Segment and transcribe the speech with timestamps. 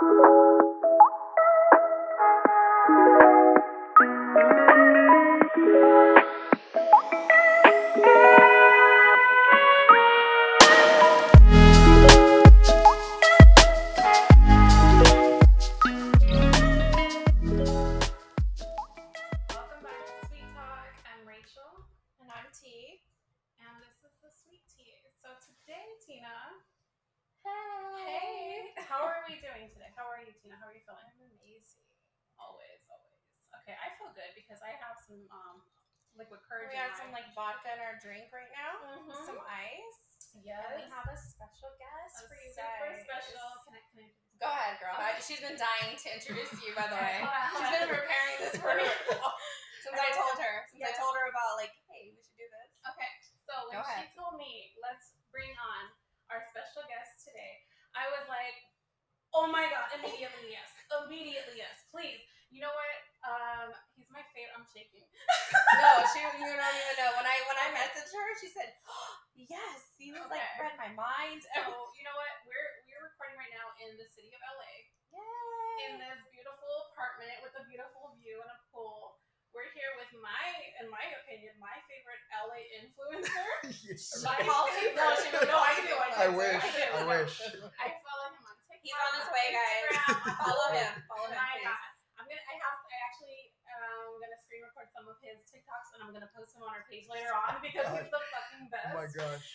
[0.00, 0.49] Welcome
[99.00, 99.48] my gosh.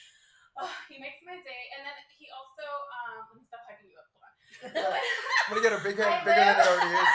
[0.57, 2.65] Oh, he makes my day, and then he also.
[2.65, 4.09] Um, let me stop hyping you up.
[4.09, 4.97] Hold on.
[4.97, 7.11] I'm gonna get a big I head bigger than it already is.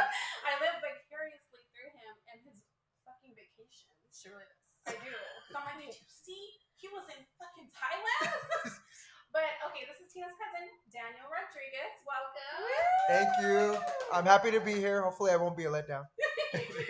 [0.48, 2.56] I live vicariously through him and his
[3.04, 4.00] fucking vacations.
[4.16, 4.64] She really does.
[4.88, 5.12] I do.
[5.52, 6.56] So I'm like, did you see?
[6.80, 8.32] He was in fucking Thailand.
[9.36, 11.92] but okay, this is Tina's cousin, Daniel Rodriguez.
[12.08, 12.64] Welcome.
[13.12, 13.76] Thank you.
[14.14, 15.04] I'm happy to be here.
[15.04, 16.08] Hopefully, I won't be a letdown.
[16.16, 16.80] Never, never,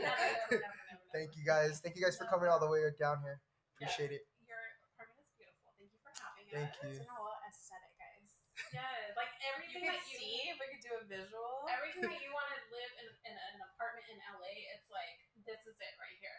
[0.00, 0.08] never,
[0.48, 0.64] never,
[1.12, 1.82] Thank you guys.
[1.84, 3.42] Thank you guys for coming all the way down here.
[3.80, 4.28] Appreciate it.
[4.44, 4.60] Your
[4.92, 5.72] apartment is beautiful.
[5.80, 6.84] Thank you for having Thank us.
[6.84, 7.00] you.
[7.00, 8.28] It's not a aesthetic, guys.
[8.76, 11.64] Yes, like You everything can that you see if we could do a visual.
[11.72, 15.16] everything that you want to live in, in an apartment in LA, it's like
[15.48, 16.38] this is it right here.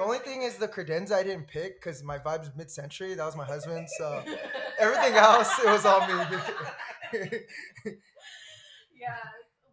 [0.00, 3.12] The only thing is the credenza I didn't pick because my vibe's mid-century.
[3.18, 3.84] That was my husband.
[4.00, 4.22] So
[4.80, 6.14] everything else, it was all me.
[8.96, 9.20] yeah,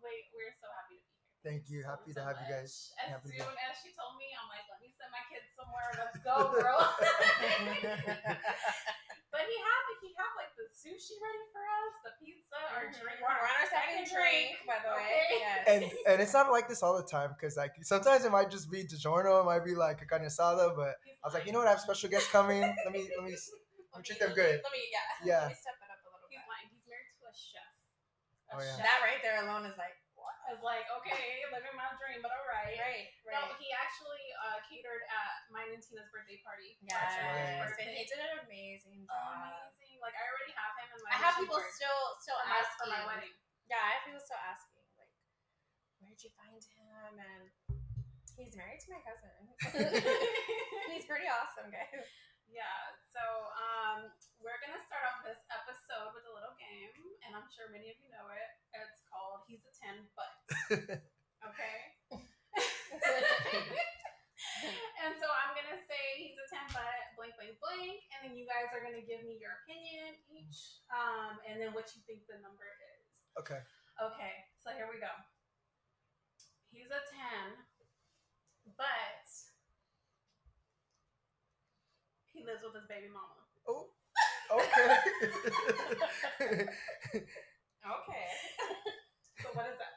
[0.03, 1.46] wait, we're so happy to be here.
[1.47, 1.86] Thank you.
[1.86, 2.92] Happy so to have you guys.
[3.00, 5.46] As Happy to- soon as she told me, I'm like, let me send my kids
[5.66, 5.90] somewhere.
[5.98, 6.78] Let's go, girl.
[9.34, 12.86] but he had like he had like the sushi ready for us, the pizza, our
[12.88, 12.94] Mhm.
[13.02, 13.18] drink.
[13.20, 15.02] We're on our second drink, by the way.
[15.02, 15.42] Okay.
[15.42, 15.59] Yes.
[15.68, 18.70] and and it's not like this all the time because like sometimes it might just
[18.72, 21.52] be DiGiorno, it might be like a carne asada, but He's I was like, you
[21.52, 21.68] know what?
[21.68, 22.62] I have special guests coming.
[22.62, 23.34] Let me let me.
[23.96, 24.59] Let treat me- them good.
[24.59, 25.08] Let me, yeah.
[25.24, 25.42] Yeah.
[25.47, 26.52] Let me step it up a little He's bit.
[26.52, 26.68] lying.
[26.68, 27.72] He's married to a chef.
[28.52, 28.76] A Oh, yeah.
[28.76, 28.84] chef.
[28.84, 29.96] That right there alone is like,
[30.46, 30.54] what?
[30.54, 31.26] I was like, okay,
[31.56, 32.78] living my dream, but all right.
[32.78, 33.58] Right, No, right.
[33.58, 36.78] he actually uh, catered at mine and Tina's birthday party.
[36.86, 37.66] Yes, Right.
[37.82, 39.74] and he did an amazing job.
[39.82, 39.98] Amazing.
[40.02, 41.10] Like I already have him in my.
[41.10, 42.78] I have people still still for my, asking.
[42.78, 43.34] for my wedding.
[43.66, 45.10] Yeah, I have people still asking, like,
[45.98, 47.18] where did you find him?
[47.18, 47.44] And
[48.38, 49.34] he's married to my cousin.
[50.94, 52.06] he's pretty awesome, guys.
[52.46, 53.20] Yeah, so
[53.58, 56.94] um, we're gonna start off this episode with a little game,
[57.26, 58.45] and I'm sure many of you know it.
[59.48, 60.34] It's called "He's a Ten But."
[61.46, 61.78] Okay.
[65.06, 66.82] and so I'm gonna say he's a ten but
[67.14, 71.38] blank blank blank, and then you guys are gonna give me your opinion each, um,
[71.46, 72.66] and then what you think the number
[72.98, 73.06] is.
[73.38, 73.62] Okay.
[74.02, 75.08] Okay, so here we go.
[76.74, 77.56] He's a 10,
[78.76, 79.24] but
[82.34, 83.40] he lives with his baby mama.
[83.70, 83.88] Oh.
[84.52, 85.00] Okay.
[87.86, 88.26] Okay.
[89.56, 89.96] So what is that?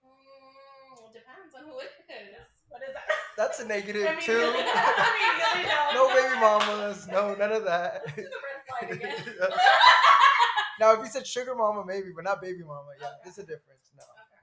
[0.00, 2.48] Mm, it depends on who it is.
[2.72, 3.04] What is that?
[3.36, 4.40] That's a negative too.
[4.40, 6.08] Immediately- immediately no.
[6.08, 7.04] no baby mamas.
[7.12, 8.08] No, none of that.
[8.08, 9.20] Let's do the red flag again.
[10.80, 12.96] now, if you said sugar mama, maybe, but not baby mama.
[12.96, 13.28] Yeah, Okay.
[13.28, 13.92] there's a difference.
[13.92, 14.08] No.
[14.08, 14.40] Okay.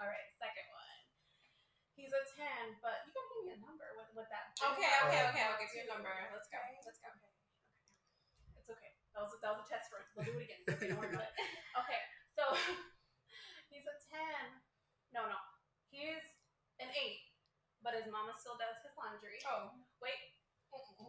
[0.00, 0.88] All right, second one.
[2.00, 4.56] He's a 10, but you gotta give me a number with, with that.
[4.56, 5.44] Okay, okay, Uh, okay.
[5.44, 6.08] I'll give you a number.
[6.32, 6.56] Let's go.
[6.80, 7.12] Let's go.
[8.56, 8.92] It's okay.
[9.12, 10.00] That was a, that was a test run.
[10.16, 10.60] We'll do it again.
[10.64, 11.36] Okay, don't worry about it.
[11.84, 12.00] Okay,
[12.38, 12.54] so
[13.74, 14.22] he's a 10.
[15.10, 15.34] No, no.
[15.90, 16.22] He's
[16.78, 17.18] an 8,
[17.82, 19.42] but his mama still does his laundry.
[19.42, 19.74] Oh.
[19.98, 20.38] Wait,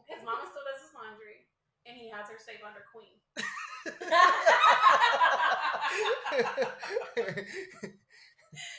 [0.10, 1.46] his mama still does his laundry,
[1.86, 3.22] and he has her save under queen.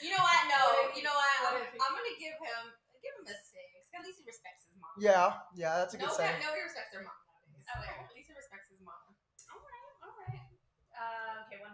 [0.03, 0.41] You know what?
[0.51, 0.61] No.
[0.91, 1.31] You know what?
[1.47, 2.61] what I'm, I'm gonna give him
[2.99, 3.87] give him a six.
[3.95, 4.91] At least he respects his mom.
[4.99, 6.35] yeah, yeah, that's a No, good sign.
[6.43, 7.63] no, he respects their mom nowadays.
[7.71, 8.03] Okay.
[8.03, 8.99] At least he respects his mom.
[9.47, 10.43] All right, all right.
[10.91, 11.71] Uh, okay, one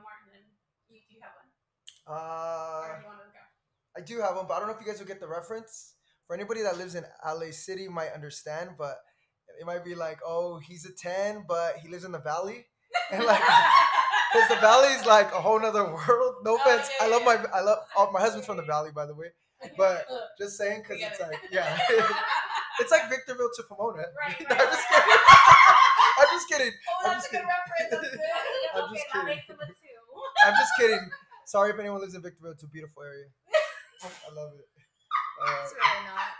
[2.09, 3.97] Uh, or do you want to go?
[3.97, 5.93] I do have one, but I don't know if you guys will get the reference.
[6.27, 8.97] For anybody that lives in LA City, might understand, but
[9.59, 12.65] it might be like, oh, he's a ten, but he lives in the valley,
[13.11, 13.39] and like,
[14.33, 16.35] because the valley is like a whole nother world.
[16.43, 17.45] No Oh, offense, yeah, I love yeah.
[17.51, 19.27] my, I love oh, my husband's from the valley, by the way.
[19.77, 20.05] But
[20.39, 21.23] just saying, because it's it.
[21.23, 21.79] like, yeah,
[22.79, 24.03] it's like Victorville to Pomona.
[24.19, 25.13] Right, I'm just kidding.
[26.19, 26.71] I'm just kidding.
[26.73, 27.89] Oh, I'm that's just a good reference.
[27.91, 28.19] That's good.
[28.75, 29.27] I'm okay, just kidding.
[29.27, 29.73] makes them a two.
[30.45, 31.09] I'm just kidding.
[31.47, 32.51] Sorry if anyone lives in Victorville.
[32.59, 33.27] It's a beautiful area.
[34.03, 34.67] I love it.
[35.37, 36.33] It's Uh, really not.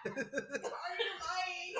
[0.74, 1.78] Are you lying?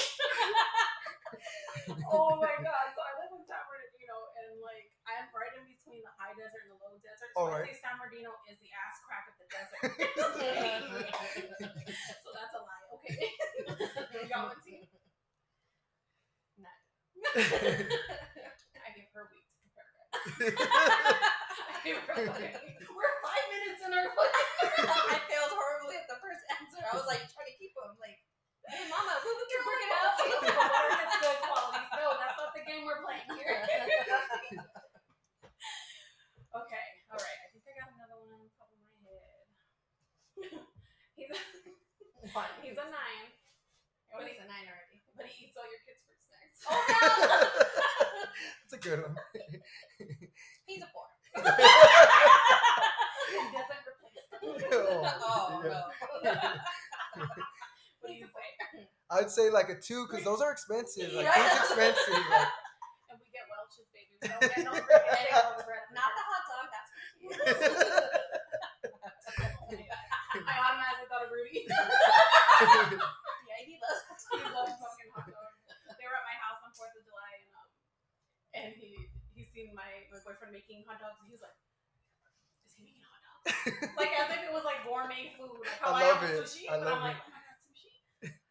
[2.14, 2.94] Oh my god!
[2.94, 6.70] So I live in San Bernardino, and like I'm right in between the high desert
[6.70, 7.34] and the low desert.
[7.34, 9.82] So All I say San Bernardino is the ass crack of the desert.
[12.22, 12.86] so that's a lie.
[13.02, 13.34] Okay.
[14.14, 14.78] you got one too.
[17.34, 19.58] I give her a week to
[20.38, 20.54] prepare.
[21.84, 22.30] Guys.
[22.30, 22.90] I give.
[22.90, 24.90] We're five minutes in our fucking.
[25.14, 26.82] I failed horribly at the first answer.
[26.82, 28.18] I was like trying to keep him like,
[28.70, 30.14] hey, mama, we can work it out.
[30.18, 31.90] good qualities.
[31.94, 33.62] No, that's not the game we're playing here.
[36.58, 37.40] okay, all right.
[37.42, 39.46] I think I got another one on top of my head.
[41.18, 41.38] he's a,
[42.66, 43.28] he's a nine,
[44.14, 45.02] What is a nine already?
[45.18, 46.62] but he eats all your kids' fruit snacks.
[46.70, 47.42] Oh no!
[48.62, 49.18] That's a good one.
[50.70, 51.07] He's a four.
[51.44, 51.52] He
[53.54, 54.42] doesn't replace them.
[55.22, 55.82] Oh no.
[58.02, 58.88] What do you say?
[59.12, 61.14] I'd say like a two because those are expensive.
[61.14, 61.34] Like Yeah.
[61.34, 62.14] food's expensive.
[62.30, 62.48] Like,
[63.10, 64.20] And we get Welch's, baby.
[64.22, 65.88] We don't get no over bread.
[65.96, 66.68] Not the hot dog.
[66.74, 67.30] That's for you.
[70.48, 71.66] I automatically thought of Rudy.
[71.68, 74.54] Yeah, he loves hot he dogs.
[74.54, 75.58] loves fucking hot dogs.
[75.98, 77.70] They were at my house on Fourth of July, and um,
[78.54, 81.56] and he he seen my my boyfriend making hot dogs, and he was like,
[82.68, 85.64] "Is he making hot dogs?" like as if it was like gourmet food.
[85.64, 86.44] Like how I I, love have it.
[86.44, 87.24] sushi, I but love I'm like, it.
[87.24, 87.94] "Oh my god, sushi!"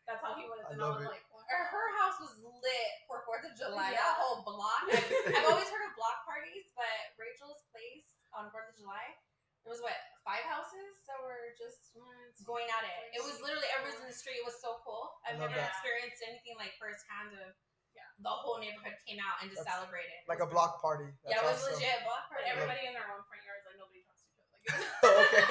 [0.09, 1.13] That's how he was, I and love I was it.
[1.21, 3.93] like, Her, her house was lit for Fourth of July.
[3.93, 4.01] Yeah.
[4.03, 4.89] That whole block.
[4.89, 5.05] I've,
[5.37, 9.15] I've always heard of block parties, but Rachel's place on Fourth of July,
[9.63, 9.95] there was what
[10.27, 11.95] five houses that were just
[12.47, 13.15] going at it.
[13.19, 14.43] It was literally everyone's in the street.
[14.43, 15.11] It was so cool.
[15.27, 15.75] I've love never that.
[15.75, 17.66] experienced anything like firsthand of Yeah.
[18.25, 20.25] The whole neighborhood came out and just That's celebrated.
[20.25, 21.09] like a block party.
[21.29, 21.77] yeah, it was awesome.
[21.77, 22.49] legit block party.
[22.49, 24.57] everybody in their own front yards, like nobody talks to each other.
[24.57, 24.65] Like,
[25.37, 25.45] okay.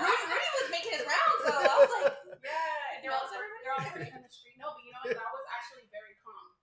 [0.00, 2.08] Rudy, Rudy was making his rounds, so I was like,
[2.40, 3.60] yeah, and they're all everybody?
[3.62, 4.56] they're all partying in the street.
[4.56, 5.12] No, but you know what?
[5.12, 6.56] That was actually very calm.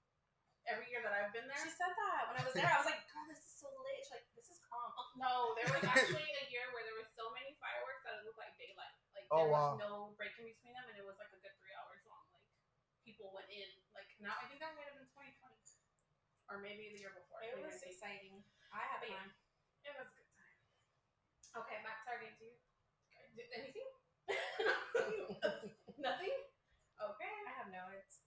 [0.67, 2.67] Every year that I've been there, she said that when I was there.
[2.67, 4.03] I was like, God, this is so lit.
[4.03, 4.91] She's like, this is calm.
[5.21, 8.37] No, there was actually a year where there was so many fireworks that it looked
[8.37, 8.93] like daylight.
[9.15, 9.73] Like Oh, there wow.
[9.73, 12.21] was no break in between them, and it was like a good three hours long.
[12.35, 12.43] Like
[13.07, 13.65] people went in.
[14.17, 15.29] Like now, I think that might have been 2020,
[16.49, 17.37] or maybe the year before.
[17.45, 18.41] It was exciting.
[18.73, 19.29] I had But yeah.
[19.85, 20.57] It was a good time.
[21.61, 22.33] Okay, back to our game.
[22.41, 22.57] Do you
[23.37, 23.85] did anything?
[26.01, 26.33] Nothing.
[26.97, 27.33] Okay.
[27.45, 27.93] I have no.
[27.93, 28.25] It's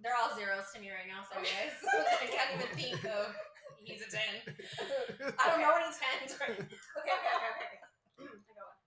[0.00, 1.28] they're all zeros to me right now.
[1.28, 1.76] So guys.
[1.84, 3.36] I can't even think of.
[3.84, 4.32] He's a ten.
[5.36, 6.40] I don't know any tens.
[6.40, 6.56] Okay.
[6.56, 6.64] Okay.
[6.64, 7.36] Okay.
[7.52, 7.68] Okay.
[8.24, 8.80] I got one.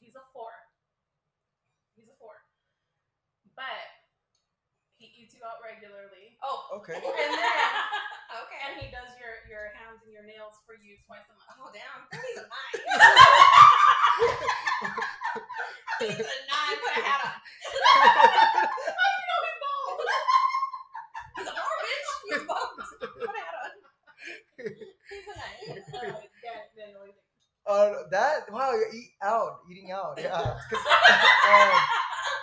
[0.00, 0.56] He's a four.
[2.00, 2.40] He's a four.
[3.52, 3.94] But
[5.44, 6.80] he out regularly, Oh.
[6.80, 6.94] Okay.
[6.96, 7.12] and then
[8.44, 8.58] Okay.
[8.64, 11.60] and he does your your hands and your nails for you twice a month.
[11.60, 12.08] Oh damn.
[12.08, 12.80] He's a nine.
[16.00, 16.76] He's a nine.
[16.80, 17.36] Put a hat on.
[17.36, 20.00] you know he's bald.
[21.36, 22.08] He's a four, bitch.
[22.24, 22.72] He's bald.
[23.20, 23.76] Put a hat on.
[24.64, 25.60] He's a nine.
[25.76, 27.20] Uh, yeah, Daniel, what do you?
[27.64, 30.16] Uh, that wow, you eat out, eating out.
[30.20, 30.56] Yeah.
[30.68, 30.84] 'Cause,
[31.48, 31.72] um,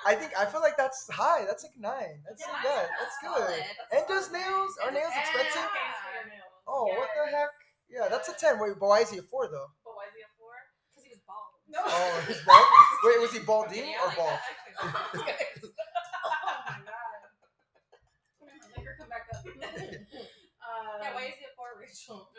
[0.06, 1.46] I think I feel like that's high.
[1.46, 2.22] That's like nine.
[2.28, 3.48] That's Yeah, yeah, that's that's solid.
[3.48, 3.64] good.
[3.78, 4.72] That's And does nails?
[4.84, 5.70] Are nails it's expensive?
[5.70, 6.54] pays for your nails.
[6.68, 7.54] Oh, what the heck?
[7.90, 8.58] Yeah, that's a ten.
[8.60, 9.70] Wait, but why is he a four though?
[9.86, 10.56] But why is he a four?
[10.90, 11.54] Because he was bald.
[11.70, 11.82] No.
[11.86, 12.66] Oh, he's bald.
[13.06, 14.40] Wait, was he balding Yeah, or like bald?
[14.42, 17.22] that, oh my god.
[18.42, 19.46] Let liquor come back up.
[19.46, 19.54] um,
[21.02, 22.30] yeah, why is he a four, Rachel?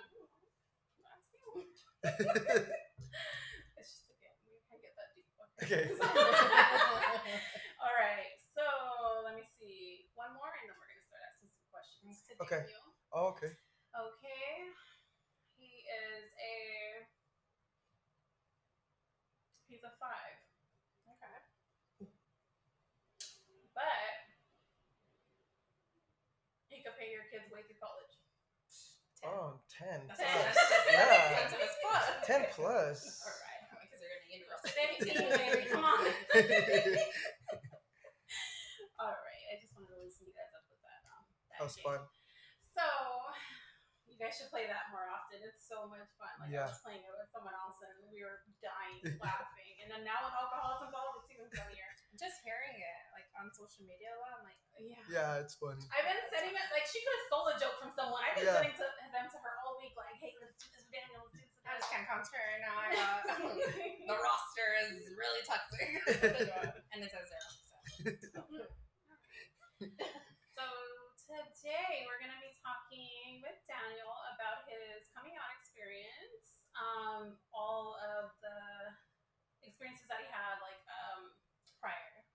[3.78, 4.34] It's just a game.
[4.50, 5.30] We can get that deep.
[5.62, 5.86] Okay.
[7.82, 8.38] All right.
[8.54, 8.62] So
[9.26, 10.06] let me see.
[10.14, 12.62] One more, and then we're gonna start asking some questions to Okay.
[12.62, 12.94] Daniel.
[13.10, 13.52] Oh, okay.
[13.92, 14.54] Okay.
[15.58, 16.54] He is a.
[19.66, 20.38] He's a five.
[21.10, 22.06] Okay.
[23.74, 24.14] But
[26.70, 28.14] he could pay your kids way through college.
[29.24, 30.28] Oh, 10 That's Ten.
[30.28, 30.58] plus.
[30.92, 31.30] Yeah.
[31.40, 32.26] expensive as fuck.
[32.26, 32.98] 10 plus.
[33.22, 34.76] All right, because they're gonna get roasted.
[34.98, 35.72] Fifteen.
[35.72, 36.04] Come on.
[39.00, 39.44] All right.
[39.48, 40.82] I just wanted to loosen you guys up with
[41.62, 41.70] that.
[41.70, 42.00] Was fun.
[42.74, 42.86] So,
[44.10, 45.40] you guys should play that more often.
[45.46, 46.32] It's so much fun.
[46.42, 46.66] Like Yeah.
[46.66, 49.74] I was playing it with someone else and we were dying laughing.
[49.82, 51.88] And then now with alcohol is involved, it's even funnier.
[52.18, 55.00] Just hearing it like on social media a lot, I'm like, oh, Yeah.
[55.08, 55.80] Yeah, it's funny.
[55.94, 58.20] I've been sending it like she could have stole a joke from someone.
[58.20, 58.58] I've been Yeah.
[58.60, 61.38] sending to them to her all week, like, hey, let's do this with Daniel, let's
[61.38, 62.74] do this with I just can't concentrate right now.
[62.74, 63.38] I uh, got
[64.10, 65.88] the roster is really toxic,
[66.90, 67.46] and it says zero.
[68.34, 68.42] So.
[71.32, 77.96] So today we're gonna be talking with Daniel about his coming out experience, um, all
[78.04, 78.92] of the
[79.64, 81.32] experiences that he had, like um,
[81.80, 82.28] Prior.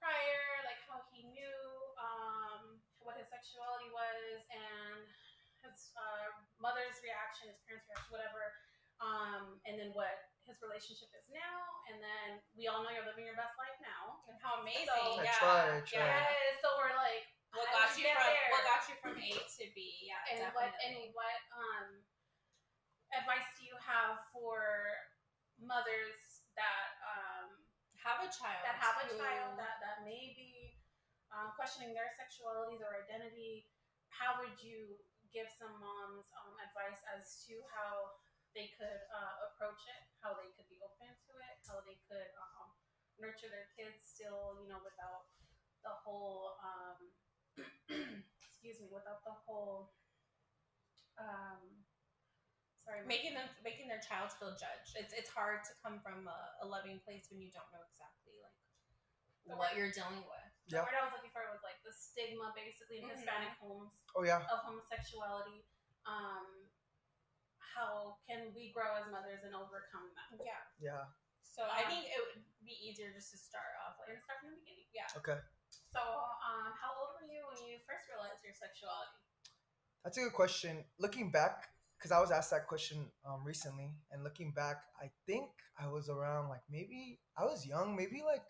[0.00, 1.60] prior, like how he knew
[2.00, 5.04] um, what his sexuality was, and
[5.60, 8.48] his uh, mother's reaction, his parents' reaction, whatever,
[9.04, 13.28] um, and then what his relationship is now, and then we all know you're living
[13.28, 14.24] your best life now.
[14.24, 14.88] And how amazing!
[14.88, 15.36] So- I yeah.
[15.36, 16.00] try, I try.
[16.00, 16.32] Yeah.
[16.32, 18.48] Yes, so we're like, What got you from there?
[18.52, 19.78] What got you from A to B?
[20.04, 20.56] Yeah, and definitely.
[20.56, 21.86] what and what um
[23.16, 24.60] advice do you have for
[25.56, 27.48] mothers that um
[27.98, 28.62] have a child.
[28.62, 30.78] that have a child that that may be
[31.34, 33.68] um, questioning their sexuality their identity
[34.08, 34.96] how would you
[35.28, 38.16] give some moms um, advice as to how
[38.56, 42.30] they could uh, approach it how they could be open to it how they could
[42.38, 42.72] um,
[43.20, 45.28] nurture their kids still you know without
[45.84, 47.12] the whole um,
[48.42, 49.92] excuse me without the whole
[51.18, 51.62] um,
[52.86, 54.94] sorry making them making their child feel judged.
[54.98, 58.38] It's it's hard to come from a, a loving place when you don't know exactly
[58.38, 58.54] like
[59.48, 60.50] The what word- you're dealing with.
[60.70, 60.84] the Yeah.
[60.84, 63.16] word I was looking for was like the stigma basically in Mhm.
[63.18, 64.44] Hispanic homes Oh yeah.
[64.52, 65.64] of homosexuality.
[66.06, 66.68] Um,
[67.58, 70.28] how can we grow as mothers and overcome that?
[70.44, 70.62] Yeah.
[70.80, 71.04] Yeah.
[71.42, 74.40] So I Um, think it would be easier just to start off like gonna start
[74.40, 74.86] from the beginning.
[74.92, 75.08] yeah.
[75.16, 75.40] Okay.
[75.98, 76.06] So,
[76.46, 79.18] um, how old were you when you first realized your sexuality?
[80.04, 80.84] That's a good question.
[81.02, 85.50] Looking back, because I was asked that question um, recently, and looking back, I think
[85.74, 88.46] I was around like maybe I was young, maybe like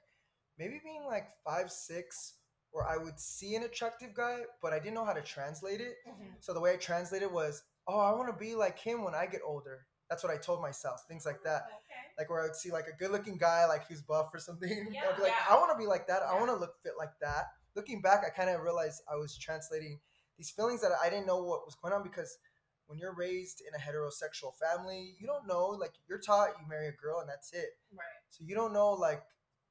[0.59, 2.35] maybe being like five, six,
[2.71, 5.97] where I would see an attractive guy, but I didn't know how to translate it.
[6.40, 9.25] So the way I translated was, oh, I want to be like him when I
[9.25, 9.87] get older.
[10.11, 11.00] That's what I told myself.
[11.09, 11.62] Things like that.
[11.64, 11.88] Okay.
[12.19, 14.89] Like where I would see like a good-looking guy, like who's buff or something.
[14.93, 15.55] Yeah, I'd be like, yeah.
[15.55, 16.23] I want to be like that.
[16.23, 17.45] I want to look fit like that.
[17.77, 20.01] Looking back, I kind of realized I was translating
[20.37, 22.39] these feelings that I didn't know what was going on because
[22.87, 25.67] when you're raised in a heterosexual family, you don't know.
[25.69, 27.77] Like you're taught you marry a girl and that's it.
[27.93, 28.03] Right.
[28.31, 29.23] So you don't know like,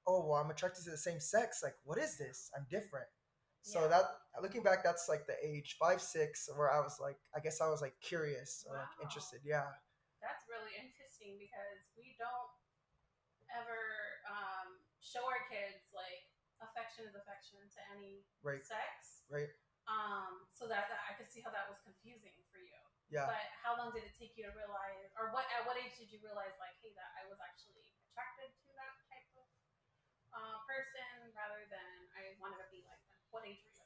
[0.06, 1.62] oh, well, I'm attracted to the same sex.
[1.64, 2.50] Like, what is this?
[2.56, 3.08] I'm different.
[3.62, 3.88] So Yeah.
[3.88, 4.06] that
[4.42, 7.70] looking back, that's like the age five, six, where I was like, I guess I
[7.70, 9.42] was like curious or like interested.
[9.44, 9.66] Yeah.
[11.28, 12.52] Interesting because we don't
[13.52, 13.76] ever
[14.32, 16.24] um, show our kids like
[16.64, 18.64] affection is affection to any Right.
[18.64, 19.28] sex.
[19.28, 19.52] Right.
[19.92, 22.80] Um, so that, that I could see how that was confusing for you.
[23.12, 23.28] Yeah.
[23.28, 26.12] But how long did it take you to realize, or what at what age did
[26.12, 29.48] you realize, like, hey, that I was actually attracted to that type of
[30.32, 33.20] uh, person rather than I wanted to be like them?
[33.36, 33.77] What age were you?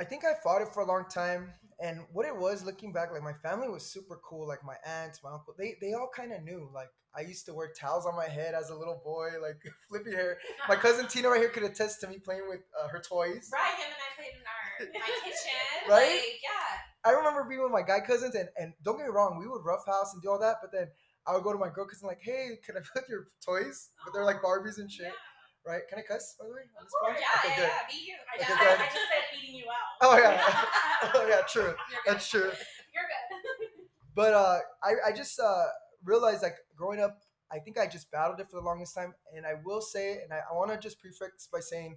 [0.00, 3.12] I think I fought it for a long time, and what it was, looking back,
[3.12, 4.48] like my family was super cool.
[4.48, 6.70] Like my aunts, my uncle, they they all kind of knew.
[6.74, 10.12] Like I used to wear towels on my head as a little boy, like flippy
[10.12, 10.38] hair.
[10.70, 13.50] My cousin Tina right here could attest to me playing with uh, her toys.
[13.52, 13.74] Right.
[13.76, 15.90] Him and I played in our my kitchen.
[15.90, 16.14] Right?
[16.14, 17.10] Like, yeah.
[17.10, 19.64] I remember being with my guy cousins, and and don't get me wrong, we would
[19.66, 20.88] roughhouse and do all that, but then
[21.26, 23.90] I would go to my girl cousin like, hey, can I put your toys?
[24.02, 25.12] But they're like Barbies and shit, Yeah.
[25.70, 25.86] Right?
[25.88, 26.66] Can I cuss by the way?
[26.76, 27.14] on Of this pod?
[27.14, 27.20] course.
[27.22, 27.86] Yeah, Okay, yeah, yeah.
[27.86, 28.16] Be you.
[28.18, 28.60] I Okay, just.
[28.60, 29.94] I, I just said eating you out.
[30.02, 30.34] Oh yeah,
[31.14, 31.74] oh yeah, true.
[32.06, 32.50] That's true.
[32.94, 33.68] You're good.
[34.14, 35.64] But uh, I, I just uh,
[36.04, 37.20] realized like growing up,
[37.52, 39.14] I think I just battled it for the longest time.
[39.34, 41.96] And I will say, and I, I want to just prefix by saying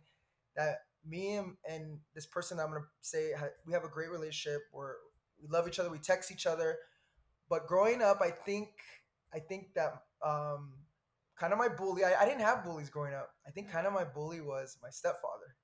[0.56, 3.32] that me and, and this person I'm going to say,
[3.65, 4.62] we have a great relationship.
[4.72, 4.94] We're,
[5.42, 5.89] we love each other.
[5.89, 6.77] We text each other.
[7.50, 8.70] But growing up, I think,
[9.34, 10.72] I think that um,
[11.40, 13.30] kind of my bully, I, I didn't have bullies growing up.
[13.48, 15.56] I think kind of my bully was my stepfather.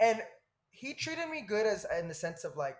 [0.00, 0.22] And
[0.70, 2.76] he treated me good as in the sense of like,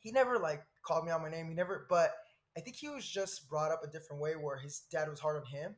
[0.00, 1.48] he never like called me out my name.
[1.48, 2.12] He never, but
[2.56, 5.36] I think he was just brought up a different way where his dad was hard
[5.40, 5.76] on him.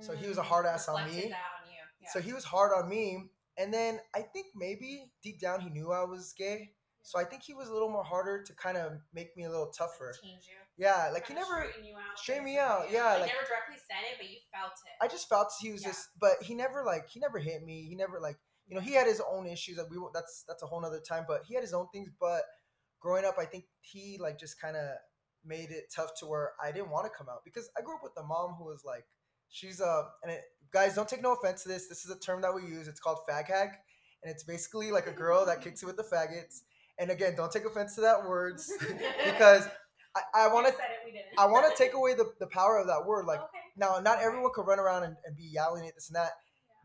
[0.00, 1.22] So he was a hard ass on Mm, me.
[1.24, 1.30] on.
[2.00, 2.08] Yeah.
[2.12, 3.30] So he was hard on me.
[3.58, 6.72] And then I think maybe deep down he knew I was gay.
[7.02, 9.50] So I think he was a little more harder to kind of make me a
[9.50, 10.14] little tougher.
[10.22, 10.54] change you.
[10.78, 12.90] Yeah, like he Kinda never straighten you out, straighten me out.
[12.90, 15.04] Yeah, He like never directly said it, but you felt it.
[15.04, 15.88] I just felt he was Yeah.
[15.90, 17.86] just, but he never like he never hit me.
[17.88, 20.66] He never like you know he had his own issues that we that's that's a
[20.66, 21.24] whole other time.
[21.28, 22.08] But he had his own things.
[22.18, 22.44] But
[23.00, 24.96] growing up, I think he like just kind of
[25.44, 28.02] made it tough to where I didn't want to come out because I grew up
[28.02, 29.04] with a mom who was like
[29.48, 30.42] she's uh and it,
[30.72, 31.88] guys don't take no offense to this.
[31.88, 32.88] This is a term that we use.
[32.88, 33.70] It's called fag hag,
[34.22, 36.60] and it's basically like a girl that kicks you with the faggots.
[37.02, 38.72] And again, don't take offense to that words
[39.24, 39.66] because
[40.14, 41.36] I, I want to You said it, we didn't.
[41.36, 43.26] I want to take away the, the power of that word.
[43.26, 43.58] Like okay.
[43.76, 46.30] now, not everyone could run around and, and be yelling at this and that.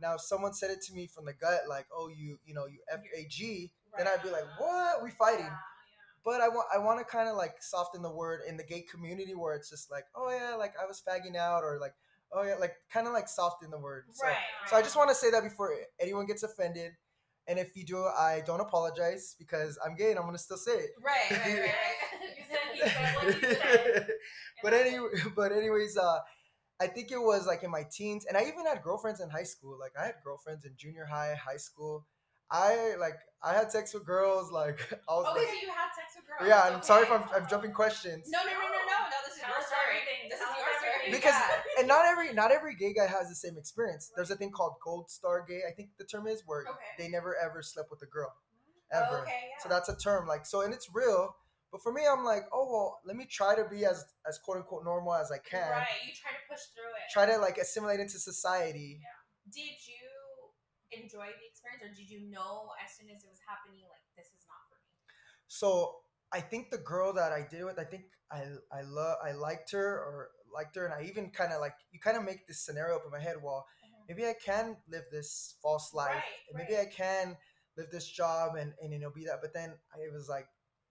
[0.02, 2.66] Now, if someone said it to me from the gut, like, "Oh, you, you know,
[2.66, 5.04] you f a g," then I'd be like, "What?
[5.04, 5.56] We fighting?" Yeah,
[6.26, 8.82] But I want I want to kind of like soften the word in the gay
[8.82, 11.94] community where it's just like, "Oh yeah, like I was fagging out," or like,
[12.32, 14.06] "Oh yeah," like kind of like soften the word.
[14.14, 14.36] So, right.
[14.68, 16.94] so I just want to say that before anyone gets offended.
[17.48, 20.74] And if you do, I don't apologize because I'm gay and I'm gonna still say
[20.74, 20.90] it.
[21.02, 22.38] Right, right, right, right.
[22.38, 24.08] you said he said what you said.
[24.64, 26.20] but anyway, but anyways, uh,
[26.82, 29.44] I think it was like in my teens, and I even had girlfriends in high
[29.44, 29.78] school.
[29.80, 32.06] Like I had girlfriends in junior high, high school.
[32.52, 34.52] I like I had sex with girls.
[34.52, 35.28] Like I was.
[35.32, 36.48] Okay, like, so you had sex with girls.
[36.50, 37.12] yeah, I'm sorry if.
[37.12, 38.28] I'm, I'm jumping questions.
[38.30, 39.18] No, no, no, no, no, no.
[39.26, 39.88] This is Tell your story.
[39.88, 40.30] everything.
[40.30, 41.12] This Tell is your story.
[41.12, 41.57] Because Yeah.
[41.78, 44.12] And not every not every gay guy has the same experience.
[44.16, 45.62] There's a thing called gold star gay.
[45.68, 46.94] I think the term is where Okay.
[46.98, 48.34] they never ever slept with a girl
[48.94, 49.22] oh, ever.
[49.22, 49.64] Okay, yeah.
[49.64, 51.36] So that's a term like so, and it's real.
[51.72, 54.58] But for me, I'm like, oh well, let me try to be as as quote
[54.58, 55.70] unquote normal as I can.
[55.70, 57.12] Right, you try to push through it.
[57.12, 59.00] Try to like assimilate into society.
[59.52, 60.08] Did you
[60.92, 64.28] enjoy the experience, or did you know as soon as it was happening, like this
[64.28, 64.92] is not for me?
[65.48, 66.00] So
[66.32, 69.32] I think the girl that I did it with, I think I I love I
[69.34, 72.48] liked her or liked her, and I even kind of like you kind of make
[72.48, 73.36] this scenario up in my head.
[73.42, 74.04] Well, uh-huh.
[74.08, 76.88] maybe I can live this false life, Right, and maybe right.
[76.88, 77.38] I can
[77.78, 79.40] live this job and and you know be that.
[79.42, 80.48] But then I, it was like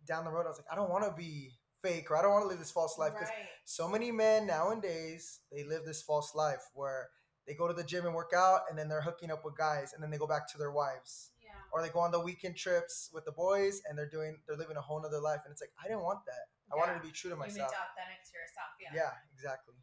[0.07, 2.33] down the road, I was like, I don't want to be fake or I don't
[2.33, 3.49] want to live this false life because Right.
[3.65, 7.09] so many men nowadays they live this false life where
[7.47, 9.93] they go to the gym and work out and then they're hooking up with guys
[9.93, 11.51] and then they go back to their wives Yeah.
[11.73, 14.77] or they go on the weekend trips with the boys and they're doing they're living
[14.77, 17.13] a whole nother life and it's like i didn't want that i wanted to be
[17.13, 18.71] true to You myself to authentic to yourself.
[18.81, 18.91] Yeah.
[18.95, 19.75] yeah exactly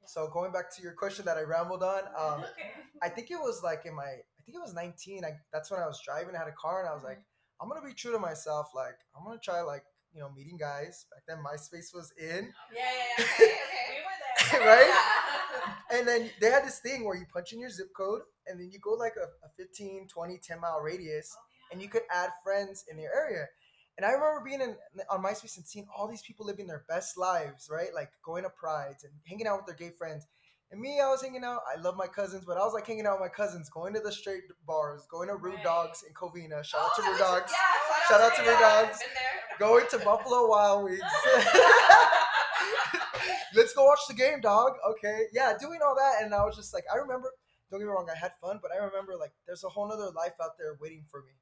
[0.00, 0.08] Yeah.
[0.08, 2.72] so going back to your question that i rambled on um, okay.
[3.02, 5.80] i think it was like in my i think it was 19 I, that's when
[5.80, 7.20] i was driving i had a car and i was like
[7.60, 11.04] i'm gonna be true to myself like i'm gonna try like you know meeting guys
[11.12, 13.24] back then myspace was in Yeah, yeah, yeah.
[13.24, 13.52] Okay,
[13.92, 14.60] We were there.
[14.68, 14.90] Right?
[15.92, 18.70] And then they had this thing where you punch in your zip code and then
[18.72, 21.68] you go like a, a 15 20 10 mile radius Oh, yeah.
[21.72, 23.44] and you could add friends in your area
[23.98, 24.74] and i remember being in
[25.10, 27.92] on myspace and seeing all these people living their best lives right?
[27.94, 30.26] Like going to prides and hanging out with their gay friends.
[30.70, 33.06] And me i was hanging out i love my cousins but i was like hanging
[33.06, 35.64] out with my cousins going to the straight bars going to rude Right.
[35.64, 36.62] dogs in covina.
[36.64, 37.52] Shout out Oh, to rude dogs.
[37.52, 38.98] Yeah, Shout out to Rude Dogs.
[39.58, 41.00] Going to buffalo wild wings.
[43.54, 44.72] Let's go watch the game dog.
[44.90, 45.24] Okay.
[45.32, 46.22] Yeah doing all that.
[46.22, 47.32] And i was just like i remember
[47.70, 50.10] don't get me wrong i had fun but i remember like there's a whole nother
[50.16, 51.32] life out there waiting for me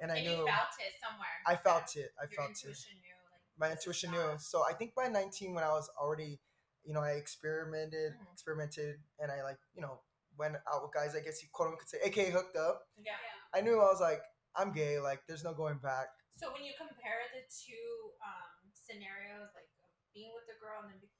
[0.00, 1.38] and i and knew you felt it somewhere.
[1.46, 3.16] i felt it i Your felt it knew.
[3.30, 6.40] Like, my intuition knew so i think by 19 when i was already
[6.84, 8.32] you know i experimented Mhm.
[8.32, 10.00] experimented and i like you know
[10.36, 13.14] went out with guys i guess you quote unquote say aka hooked up Yeah.
[13.54, 14.22] i knew i was like
[14.56, 19.54] i'm gay like there's no going back So when you compare the two um, scenarios,
[19.54, 19.70] like
[20.10, 21.13] being with the girl and then be-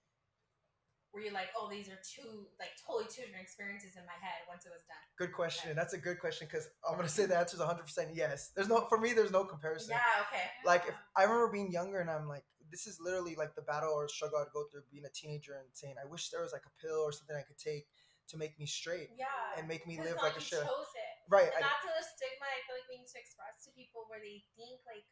[1.14, 4.42] were you like, oh, these are two like totally two different experiences in my head
[4.50, 4.98] once it was done?
[5.16, 7.79] good question that's a good question because i'm gonna say the answer is 100%
[8.18, 10.27] yes there's no for me there's no comparison Yeah.
[10.27, 10.42] Okay.
[10.66, 12.42] like if I remember being younger and I'm like,
[12.74, 15.70] this is literally like the battle or struggle I'd go through being a teenager and
[15.70, 17.87] saying, I wish there was like a pill or something I could take
[18.31, 19.31] to make me straight Yeah.
[19.55, 20.59] and make me live like a shit.
[20.66, 21.14] chose it.
[21.31, 21.46] Right.
[21.55, 24.18] And I, that's a stigma I feel like we need to express to people where
[24.18, 25.07] they think like,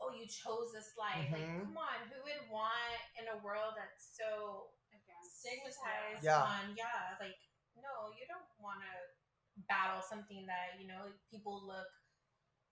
[0.00, 1.20] oh, you chose this life.
[1.28, 1.36] Mhm.
[1.36, 4.72] Like, come on, who would want in a world that's so
[5.36, 6.40] stigmatized Yeah.
[6.42, 7.36] on yeah, like
[7.76, 8.92] no, you don't want to
[9.68, 11.88] battle something that you know people look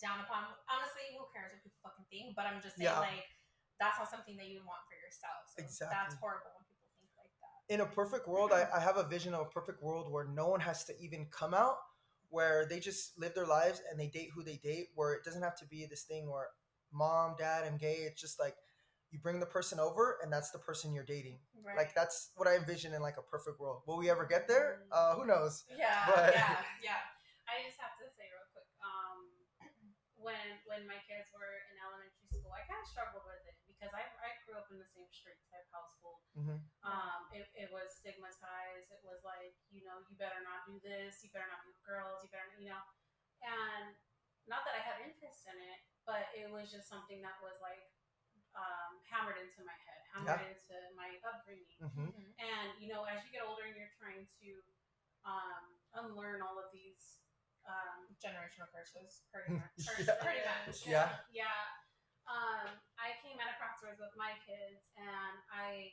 [0.00, 0.48] down upon.
[0.68, 2.32] Honestly, who cares what people fucking think?
[2.36, 3.00] But I'm just saying Yeah.
[3.04, 3.28] like
[3.80, 5.44] that's not something that you would want for yourself.
[5.68, 7.74] So That's horrible when people think like that.
[7.74, 10.48] in a perfect world, I, I have a vision of a perfect world where no
[10.48, 11.78] one has to even come out,
[12.30, 15.42] where they just live their lives and they date who they date, where it doesn't
[15.42, 16.48] have to be this thing where
[16.92, 18.06] mom, dad, I'm gay.
[18.06, 18.54] It's just like
[19.14, 21.38] you bring the person over and that's the person you're dating.
[21.62, 21.78] Right.
[21.78, 23.86] Like that's what I envision in like a perfect world.
[23.86, 24.82] Will we ever get there?
[24.90, 25.62] Uh, who knows?
[25.70, 26.58] yeah, but- yeah,
[26.90, 27.00] yeah.
[27.46, 29.30] I just have to say real quick, um,
[30.18, 33.92] when when my kids were in elementary school, I kind of struggled with it because
[33.94, 36.18] I, I grew up in the same street type household.
[36.34, 36.58] Mhm.
[36.82, 38.88] Um, it, it was stigmatized.
[38.90, 41.22] It was like, you know, you better not do this.
[41.22, 42.24] You better not be girls.
[42.26, 42.82] You better, you know,
[43.46, 43.94] and
[44.50, 47.84] not that I had interest in it, but it was just something that was like
[48.54, 51.78] um, hammered into my head, hammered into my upbringing.
[51.82, 52.30] hmm Mhm.
[52.38, 54.50] And you know, as you get older and you're trying to
[55.26, 55.64] um,
[55.94, 57.18] unlearn all of these,
[57.66, 59.72] um, Generational curses, pretty much.
[59.82, 60.20] curses, Yeah.
[60.22, 60.78] Pretty much.
[60.86, 61.08] Yeah.
[61.32, 61.60] yeah.
[62.30, 65.92] Um, I came at a crossroads with my kids, and I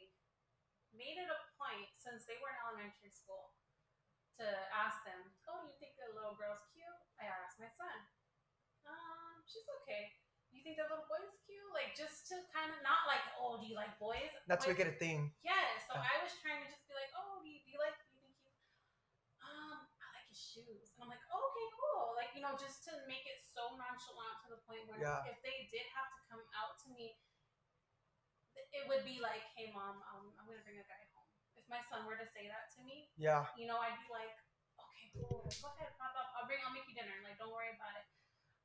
[0.95, 3.55] made it a point since they were in elementary school
[4.39, 8.07] to ask them, "Oh, you think the little girl's cute?" I asked my son.
[8.87, 10.15] Um, she's okay.
[10.51, 11.63] you think that little boy is cute?
[11.71, 14.29] Like just to kind of not like, oh, do you like boys?
[14.45, 15.33] That's Like, it a thing.
[15.41, 15.89] Yes.
[15.89, 16.05] So Yeah.
[16.05, 18.21] I was trying to just be like, oh, do you, do you like, do you
[18.21, 18.53] think he,
[19.41, 20.93] um, I like his shoes.
[20.93, 22.13] And I'm like, oh, okay, cool.
[22.13, 25.25] Like, you know, just to make it so nonchalant to the point where Yeah.
[25.25, 27.17] if they did have to come out to me,
[28.77, 31.25] it would be like, hey, mom, um, I'm going to bring a guy home.
[31.57, 33.49] If my son were to say that to me, Yeah.
[33.57, 34.37] you know, I'd be like,
[34.77, 35.49] okay, cool.
[35.49, 36.29] Go ahead, pop up.
[36.37, 37.17] I'll bring, I'll make you dinner.
[37.25, 38.05] Like, don't worry about it.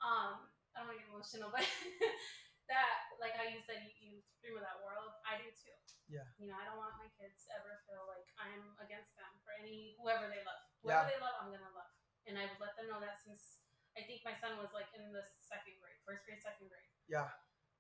[0.05, 1.65] Um, I don't want to get emotional, but
[2.71, 5.15] that, like how you said, you, you dream of that world.
[5.23, 5.75] I do too.
[6.11, 6.27] Yeah.
[6.39, 9.55] You know, I don't want my kids to ever feel like I'm against them for
[9.59, 10.63] any whoever they love.
[10.83, 11.11] Whoever Yeah.
[11.11, 11.91] they love, I'm gonna love.
[12.27, 13.63] And I've let them know that since
[13.95, 16.91] I think my son was like in the second grade, first grade, second grade.
[17.09, 17.31] Yeah.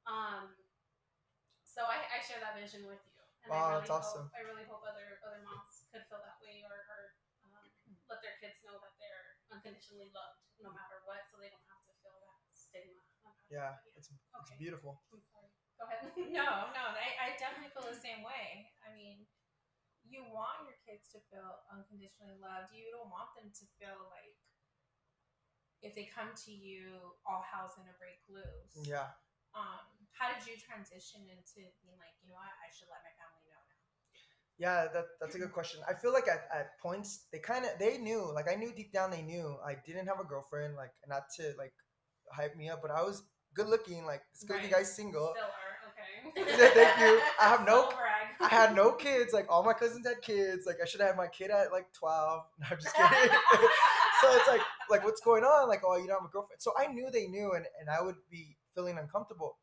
[0.07, 0.55] Um.
[1.67, 3.21] So I, I share that vision with you.
[3.45, 4.27] And Wow, I really that's awesome.
[4.35, 7.03] I really hope other other moms could feel that way, or, or
[7.47, 7.67] um,
[8.09, 11.85] let their kids know that they're unconditionally loved, no matter what, so they don't have
[11.85, 12.97] to feel that stigma.
[12.97, 13.79] on how they Yeah.
[13.97, 14.59] It's it's Okay.
[14.59, 15.03] beautiful.
[15.11, 16.09] Go ahead.
[16.33, 18.73] No, no, I, I definitely feel the same way.
[18.85, 19.25] I mean,
[20.05, 22.73] you want your kids to feel unconditionally loved.
[22.73, 24.37] You don't want them to feel like
[25.85, 28.73] if they come to you all hell's gonna break loose.
[28.89, 29.13] Yeah.
[29.57, 33.13] Um, how did you transition into being like, you know what, I should let my
[33.17, 33.81] family know now?
[34.57, 35.81] Yeah, that, that's a good question.
[35.89, 38.93] I feel like at, at points they kind of they knew, like I knew deep
[38.93, 41.73] down they knew I didn't have a girlfriend, like not to like
[42.33, 43.23] hype me up, but I was
[43.57, 44.81] good looking, like this good looking Right.
[44.81, 45.35] guy single.
[45.35, 46.69] Still are okay.
[46.75, 47.21] Thank you.
[47.41, 47.91] I have no-.
[48.39, 50.67] I had no kids, like all my cousins had kids.
[50.67, 52.43] Like I should have had my kid at like twelve.
[52.61, 53.31] No, I'm just kidding.
[54.21, 55.69] so it's like like what's going on?
[55.69, 56.61] Like, oh you don't have a girlfriend.
[56.61, 59.57] So I knew they knew and, and I would be feeling uncomfortable.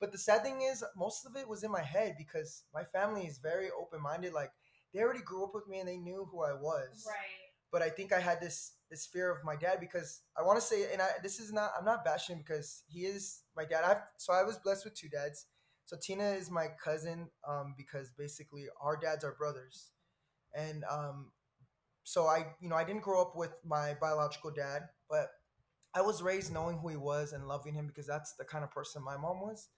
[0.00, 3.22] But the sad thing is most of it was in my head because my family
[3.26, 4.32] is very open minded.
[4.32, 4.52] Like
[4.94, 7.04] they already grew up with me and they knew who I was.
[7.08, 7.41] right.
[7.72, 10.64] But I think I had this this fear of my dad because I want to
[10.64, 13.84] say and I this is not I'm not bashing because he is my dad.
[13.84, 15.46] I've so I was blessed with two dads.
[15.86, 19.90] So Tina is my cousin um, because basically our dads are brothers,
[20.54, 21.32] and um,
[22.04, 25.28] so I you know I didn't grow up with my biological dad, but
[25.94, 28.70] I was raised knowing who he was and loving him because that's the kind of
[28.70, 29.68] person my mom was.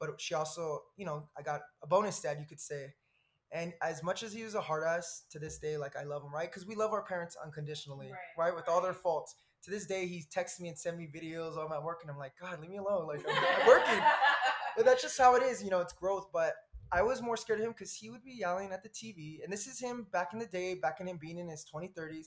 [0.00, 2.94] But she also you know I got a bonus dad you could say,
[3.50, 6.22] and as much as he was a hard ass to this day, like I love
[6.22, 9.34] him right because we love our parents unconditionally, Right, right, with all their faults.
[9.64, 12.10] To this day, he texts me and send me videos while I'm at work, and
[12.10, 13.06] I'm like, God, leave me alone.
[13.06, 13.98] Like I'm, working
[14.76, 15.62] but that's just how it is.
[15.62, 16.28] You know, it's growth.
[16.32, 16.54] But
[16.92, 19.52] I was more scared of him because he would be yelling at the TV, and
[19.52, 22.26] this is him back in the day, back in him being in his 20s, 30s,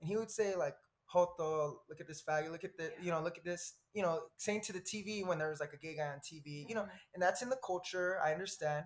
[0.00, 0.76] and he would say like,
[1.12, 4.20] "Hoto, look at this faggot, look at the, you know, look at this," you know,
[4.36, 6.82] saying to the TV when there was like a gay guy on TV, you know,
[6.82, 7.14] mm-hmm.
[7.14, 8.18] and that's in the culture.
[8.24, 8.84] I understand.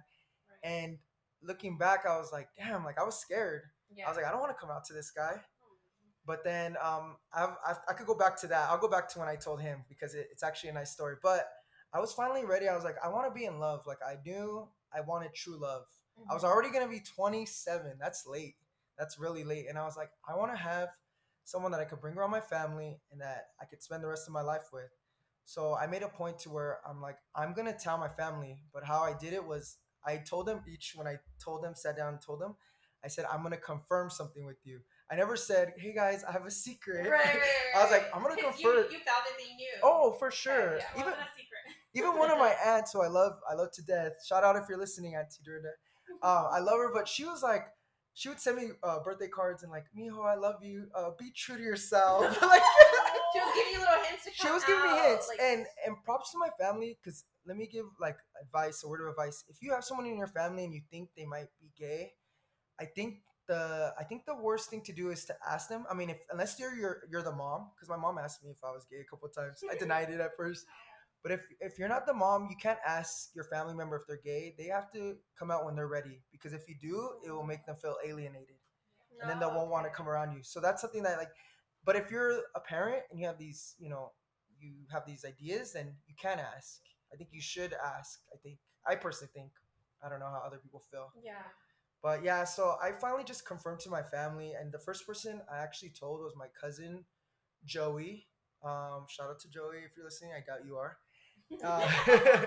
[0.50, 0.70] Right.
[0.70, 0.98] And
[1.44, 3.62] looking back, I was like, damn, like I was scared.
[3.94, 4.06] Yeah.
[4.06, 5.34] I was like, I don't want to come out to this guy.
[5.36, 5.66] Oh,
[6.26, 8.68] But then um, I've, I've, I could go back to that.
[8.70, 11.16] I'll go back to when I told him because it, it's actually a nice story.
[11.22, 11.46] But
[11.92, 12.68] I was finally ready.
[12.68, 13.86] I was like, I want to be in love.
[13.86, 15.84] Like I knew I wanted true love.
[16.30, 17.94] I was already gonna be 27.
[18.00, 18.54] That's late.
[18.98, 19.66] That's really late.
[19.68, 20.88] And I was like, I want to have
[21.44, 24.26] someone that I could bring around my family and that I could spend the rest
[24.26, 24.90] of my life with.
[25.44, 28.58] So I made a point to where I'm like, I'm gonna tell my family.
[28.72, 31.96] But how I did it was I told them each when I told them, sat
[31.96, 32.54] down and told them,
[33.04, 34.80] I said, I'm gonna confirm something with you.
[35.10, 37.08] I never said, Hey guys, I have a secret.
[37.08, 38.06] Right, right, right, I was like.
[38.14, 38.60] I'm gonna confirm.
[38.60, 39.68] You, you that they knew.
[39.82, 40.76] Oh, for sure.
[40.78, 40.84] yeah.
[40.94, 41.74] It Even wasn't a secret.
[41.94, 44.12] even one of my aunts who I love, I love to death.
[44.26, 45.70] Shout out if you're listening, Auntie Durda.
[46.22, 47.66] Uh, I love her, but she was like,
[48.14, 50.86] she would send me uh, birthday cards and like, Mijo, I love you.
[50.94, 52.22] Uh, be true to yourself.
[52.40, 52.62] like,
[53.32, 55.96] She was giving you little hints to she was giving me hints, like- and and
[56.04, 59.44] props to my family because let me give like advice, a word of advice.
[59.48, 62.12] If you have someone in your family and you think they might be gay,
[62.80, 65.84] I think the I think the worst thing to do is to ask them.
[65.90, 68.64] I mean, if unless you're you're, you're the mom, because my mom asked me if
[68.64, 69.62] I was gay a couple of times.
[69.70, 70.66] I denied it at first.
[71.22, 74.20] But if if you're not the mom, you can't ask your family member if they're
[74.22, 74.54] gay.
[74.58, 77.64] They have to come out when they're ready because if you do, it will make
[77.66, 78.56] them feel alienated,
[79.20, 80.42] and then they won't want to come around you.
[80.42, 81.30] So that's something that like.
[81.84, 84.12] But if you're a parent and you have these, you know,
[84.58, 86.80] you have these ideas, then you can ask.
[87.14, 88.20] I think you should ask.
[88.32, 89.50] I think I personally think.
[90.04, 91.12] I don't know how other people feel.
[91.24, 91.42] Yeah.
[92.02, 95.62] But yeah, so I finally just confirmed to my family, and the first person I
[95.62, 97.04] actually told was my cousin,
[97.64, 98.26] Joey.
[98.62, 100.32] Um, shout out to Joey if you're listening.
[100.36, 100.98] I doubt you are.
[101.62, 101.86] Uh,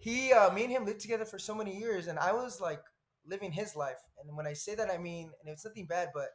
[0.00, 2.82] he, uh, me and him lived together for so many years, and I was like
[3.26, 3.98] living his life.
[4.20, 6.28] And when I say that, I mean, and it's nothing bad, but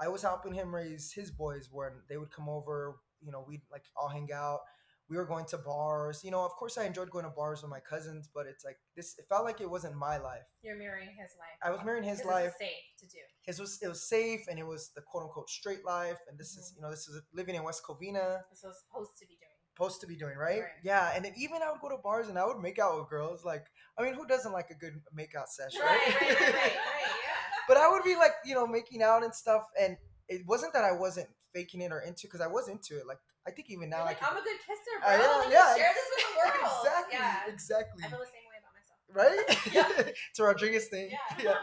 [0.00, 2.96] I was helping him raise his boys when they would come over.
[3.22, 4.60] You know, we'd like all hang out.
[5.08, 6.22] We were going to bars.
[6.24, 8.76] You know, of course, I enjoyed going to bars with my cousins, but it's like
[8.96, 9.14] this.
[9.18, 10.42] It felt like it wasn't my life.
[10.62, 11.58] You're mirroring his life.
[11.62, 13.18] I was mirroring his life safe to do.
[13.42, 16.56] his was it was safe and it was the quote unquote straight life and this
[16.56, 16.78] is mm-hmm.
[16.78, 19.56] you know this is living in West Covina This was supposed to be doing.
[19.74, 20.60] supposed to be doing, right?
[20.60, 20.82] Right.
[20.82, 23.08] Yeah, and then even I would go to bars and I would make out with
[23.08, 23.44] girls.
[23.44, 23.66] Like,
[23.98, 27.62] I mean, who doesn't like a good makeout session, Right, right, right, right, right, yeah.
[27.68, 29.96] but I would be like, you know, making out and stuff, and
[30.28, 33.06] it wasn't that I wasn't faking it or into, because I was into it.
[33.06, 35.08] Like, I think even now, I like, can- I'm a good kisser, bro.
[35.08, 35.76] I am, me yeah.
[35.76, 36.84] share this with the world.
[36.84, 37.52] exactly, Yeah.
[37.52, 38.98] exactly, I feel the same way about myself.
[39.14, 40.04] right?
[40.06, 40.12] Yeah.
[40.30, 41.10] it's a Rodriguez thing.
[41.42, 41.54] Yeah.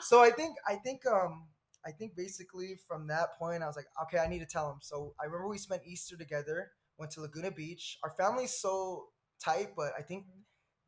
[0.00, 1.46] So I think, I think, um,
[1.86, 4.78] I think basically from that point, I was like, okay, I need to tell him.
[4.80, 7.98] So I remember we spent Easter together, went to Laguna Beach.
[8.02, 9.06] Our family's so
[9.42, 10.24] tight, but I think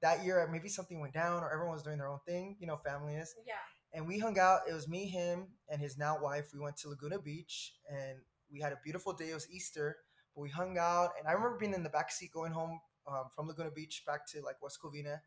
[0.03, 2.57] that year maybe something went down or everyone was doing their own thing.
[2.61, 3.35] You know, family is.
[3.46, 3.55] Yeah.
[3.92, 4.61] And we hung out.
[4.68, 6.48] It was me, him, and his now wife.
[6.55, 8.18] We went to Laguna Beach and
[8.53, 9.31] we had a beautiful day.
[9.31, 9.96] It was Easter,
[10.35, 11.11] but we hung out.
[11.19, 14.27] And I remember being in the back seat going home um, from Laguna Beach back
[14.33, 15.21] to like West Covina.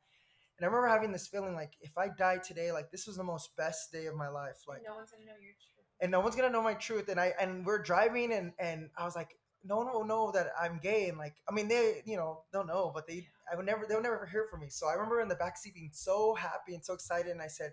[0.57, 3.23] And I remember having this feeling like if I died today, like this was the
[3.23, 4.63] most best day of my life.
[4.67, 5.53] Like no one's gonna know you're
[6.01, 7.09] and no one's gonna know my truth.
[7.09, 10.47] And I and we're driving and and I was like, no one will know that
[10.61, 11.07] I'm gay.
[11.09, 14.01] And like, I mean, they you know they'll know, but they I would never they'll
[14.01, 14.67] never hear from me.
[14.69, 17.71] So I remember in the backseat being so happy and so excited, and I said.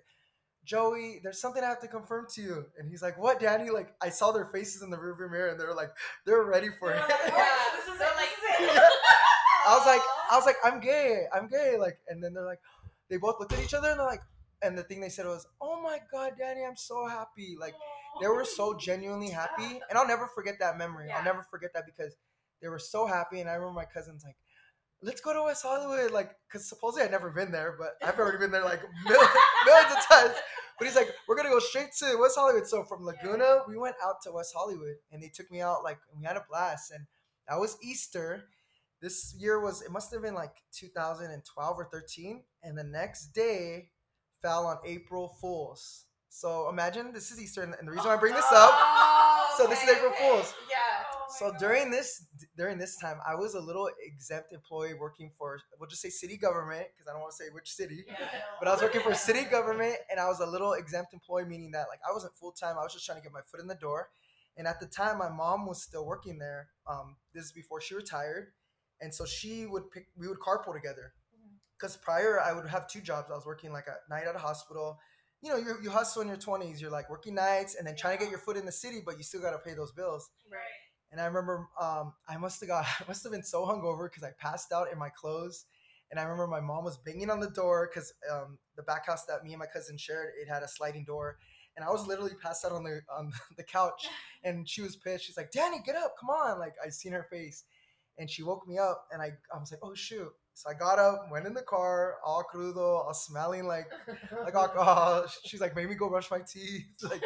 [0.65, 2.67] Joey, there's something I have to confirm to you.
[2.79, 3.71] And he's like, What, Danny?
[3.71, 5.91] Like, I saw their faces in the rearview mirror and they're like,
[6.27, 6.97] they're ready for it.
[7.09, 7.77] They're like, oh, Yeah.
[7.77, 8.75] This is They're it, like, this is it.
[8.75, 8.89] Yeah.
[9.69, 11.77] I was like, I was like, I'm gay, I'm gay.
[11.79, 12.61] Like, and then they're like,
[13.09, 14.23] they both looked at each other and they're like,
[14.63, 17.57] and the thing they said was, Oh my God, Danny, I'm so happy.
[17.59, 17.75] Like,
[18.21, 21.19] they were so genuinely happy and i'll never forget that memory Yeah.
[21.19, 22.17] i'll never forget that because
[22.61, 24.37] they were so happy and i remember my cousins like
[25.03, 28.39] let's go to west hollywood like because supposedly i'd never been there but i've already
[28.39, 29.29] been there like millions,
[29.67, 30.35] millions of times
[30.79, 33.97] but he's like we're gonna go straight to west hollywood so from laguna we went
[34.05, 36.91] out to west hollywood and they took me out like and we had a blast
[36.93, 37.07] and
[37.49, 38.45] that was easter
[39.01, 43.89] this year was it must have been like 2012 or 13 and the next day
[44.43, 48.35] fell on april fools so imagine this is easter and the reason why i bring
[48.35, 48.71] this up
[49.53, 50.29] Oh, So this is April okay.
[50.31, 50.55] Fool's.
[50.71, 50.77] Yeah.
[51.39, 55.89] So during this during this time, I was a little exempt employee working for we'll
[55.89, 58.17] just say city government because I don't want to say which city, Yeah,
[58.59, 61.71] but I was working for city government and I was a little exempt employee, meaning
[61.73, 62.77] that like I wasn't full time.
[62.79, 64.09] I was just trying to get my foot in the door.
[64.57, 66.69] And at the time, my mom was still working there.
[66.87, 68.49] Um, this is before she retired,
[69.01, 70.09] and so she would pick.
[70.19, 71.15] We would carpool together.
[71.79, 73.31] Because prior, I would have two jobs.
[73.31, 74.99] I was working like at night at a hospital.
[75.41, 76.83] You know, you, you hustle in your twenties.
[76.83, 79.17] You're like working nights and then trying to get your foot in the city, but
[79.17, 80.29] you still got to pay those bills.
[80.53, 80.61] Right.
[81.13, 84.23] And I remember um, I must have got I must have been so hungover because
[84.23, 85.67] I passed out in my clothes.
[86.11, 89.27] And I remember my mom was banging on the door because um, the back house
[89.27, 91.39] that me and my cousin shared it had a sliding door.
[91.77, 94.09] And I was literally passed out on the on the couch,
[94.45, 95.25] and she was pissed.
[95.25, 97.65] She's like, "Danny, get up, come on!" Like I seen her face,
[98.19, 100.99] and she woke me up, and I I was like, "Oh shoot!" So I got
[100.99, 103.91] up, went in the car, all crudo, all smelling like
[104.45, 105.25] like alcohol.
[105.47, 107.23] She's like, "Made me go brush my teeth." Like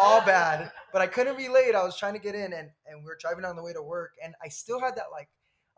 [0.00, 0.72] all bad.
[0.90, 1.74] But I couldn't be late.
[1.74, 3.82] I was trying to get in and, and we were driving on the way to
[3.82, 5.28] work and I still had that like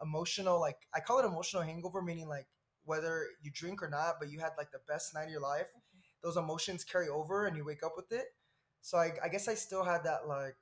[0.01, 2.47] emotional like I call it emotional hangover, meaning like
[2.85, 5.67] whether you drink or not, but you had like the best night of your life,
[6.23, 8.27] those emotions carry over and you wake up with it.
[8.81, 10.55] So I, I guess I still had that like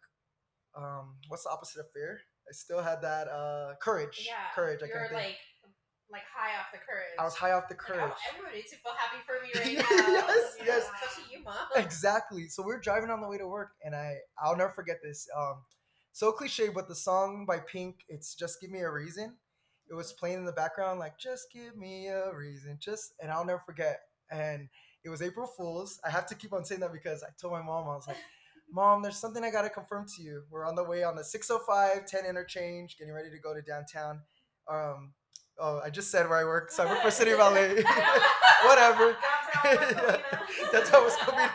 [0.74, 2.18] um what's the opposite of fear?
[2.48, 4.24] I still had that uh courage.
[4.26, 4.54] Yeah.
[4.54, 5.36] Courage, I You're like
[6.12, 7.14] like high off the courage.
[7.18, 8.00] I was high off the Like, courage.
[8.00, 10.12] I want everybody to feel happy for me right now.
[10.12, 10.90] Yes, yes.
[10.94, 11.54] Especially you, mom.
[11.76, 12.48] exactly.
[12.48, 15.28] So we are driving on the way to work, and I I'll never forget this.
[15.36, 15.62] Um,
[16.12, 19.36] so cliche, but the song by Pink, it's "Just Give Me a Reason."
[19.88, 23.44] It was playing in the background, like "Just give me a reason," just, and I'll
[23.44, 24.00] never forget.
[24.30, 24.68] And
[25.04, 25.98] it was April Fools.
[26.04, 28.16] I have to keep on saying that because I told my mom I was like,
[28.72, 30.44] "Mom, there's something I gotta confirm to you.
[30.50, 34.20] We're on the way on the 605 10 interchange, getting ready to go to downtown."
[34.68, 35.14] Um,
[35.60, 37.82] oh, I just said where I work, so I work for City of LA.
[38.64, 39.16] Whatever.
[39.62, 40.72] Downtown West Yeah, Covina.
[40.72, 41.48] That's how it's coming.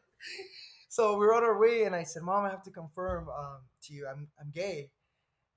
[0.88, 3.58] so we were on our way, and I said, "Mom, I have to confirm um,
[3.84, 4.90] to you, I'm I'm gay."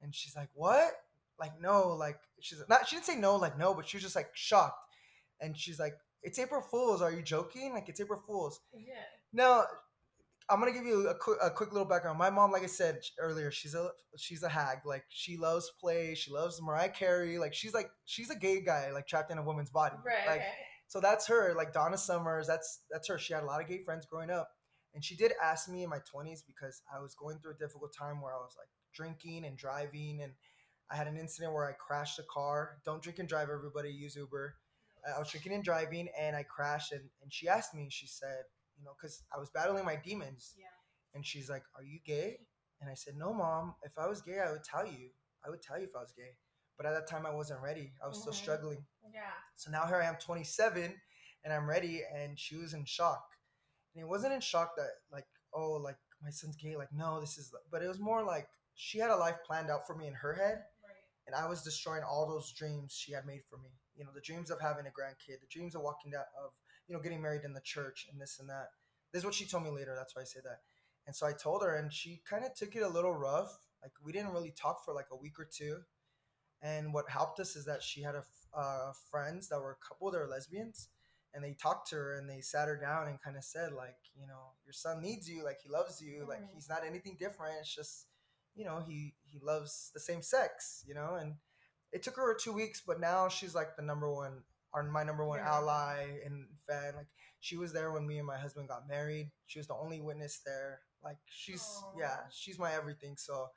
[0.02, 0.92] And she's like, "What?"
[1.39, 2.88] Like, no, like she's not.
[2.88, 4.84] She didn't say no, like no, but she was just like shocked,
[5.39, 7.02] and she's like, "It's April Fools.
[7.02, 7.74] Are you joking?
[7.74, 8.96] Like it's April Fools." Yeah.
[9.32, 9.65] Now,
[10.50, 12.18] I'm gonna give you a quick, a quick little background.
[12.18, 14.80] My mom, like I said earlier, she's a she's a hag.
[14.86, 16.16] Like she loves play.
[16.16, 17.38] She loves Mariah Carey.
[17.38, 19.96] Like she's like she's a gay guy, like trapped in a woman's body.
[20.04, 20.28] Right.
[20.28, 20.42] Like
[20.88, 22.48] so that's her, like Donna Summers.
[22.48, 23.20] That's that's her.
[23.20, 24.50] She had a lot of gay friends growing up,
[24.96, 27.94] and she did ask me in my twenties because I was going through a difficult
[27.96, 30.34] time where I was like drinking and driving, and
[30.90, 32.78] I had an incident where I crashed a car.
[32.86, 33.92] Don't drink and drive, everybody.
[33.92, 34.56] Use Uber.
[35.16, 37.88] I was drinking and driving, and I crashed, and and she asked me.
[37.92, 38.46] She said,
[38.80, 40.68] you know, because I was battling my demons, Yeah.
[41.13, 42.48] and she's like, "Are you gay?"
[42.82, 43.76] And I said, "No, mom.
[43.84, 45.12] If I was gay, I would tell you.
[45.46, 46.38] I would tell you if I was gay."
[46.78, 47.94] But at that time, I wasn't ready.
[48.02, 48.38] I was still Mhm.
[48.38, 48.88] struggling.
[49.12, 49.34] Yeah.
[49.56, 51.02] So now here I am, 27,
[51.44, 52.06] and I'm ready.
[52.06, 53.38] And she was in shock.
[53.94, 56.78] And it wasn't in shock that like, oh, like my son's gay.
[56.78, 57.54] Like, no, this is.
[57.70, 60.34] But it was more like she had a life planned out for me in her
[60.34, 60.96] head, Right.
[61.28, 63.78] and I was destroying all those dreams she had made for me.
[63.96, 66.54] You know, the dreams of having a grandkid, the dreams of walking down, of
[66.89, 68.69] you know, getting married in the church and this and that.
[69.13, 69.95] This is what she told me later.
[69.95, 70.62] That's why I say that.
[71.08, 73.58] And so I told her, and she kind of took it a little rough.
[73.84, 75.80] Like we didn't really talk for like a week or two.
[76.62, 78.23] And what helped us is that she had a
[78.58, 80.89] uh, friends that were a couple that are lesbians,
[81.34, 83.97] and they talked to her and they sat her down and kind of said like,
[84.19, 86.54] you know, your son needs you, like he loves you, like Mhm.
[86.54, 87.60] he's not anything different.
[87.60, 88.08] It's just,
[88.56, 91.15] you know, he he loves the same sex, you know.
[91.15, 91.38] And
[91.91, 95.25] it took her two weeks, but now she's like the number one, or my number
[95.25, 95.53] one Yeah.
[95.55, 96.95] ally and fan.
[96.95, 97.08] Like
[97.39, 99.32] she was there when me and my husband got married.
[99.47, 100.82] She was the only witness there.
[101.03, 101.63] Like she's
[101.97, 103.15] yeah, she's my everything.
[103.17, 103.49] So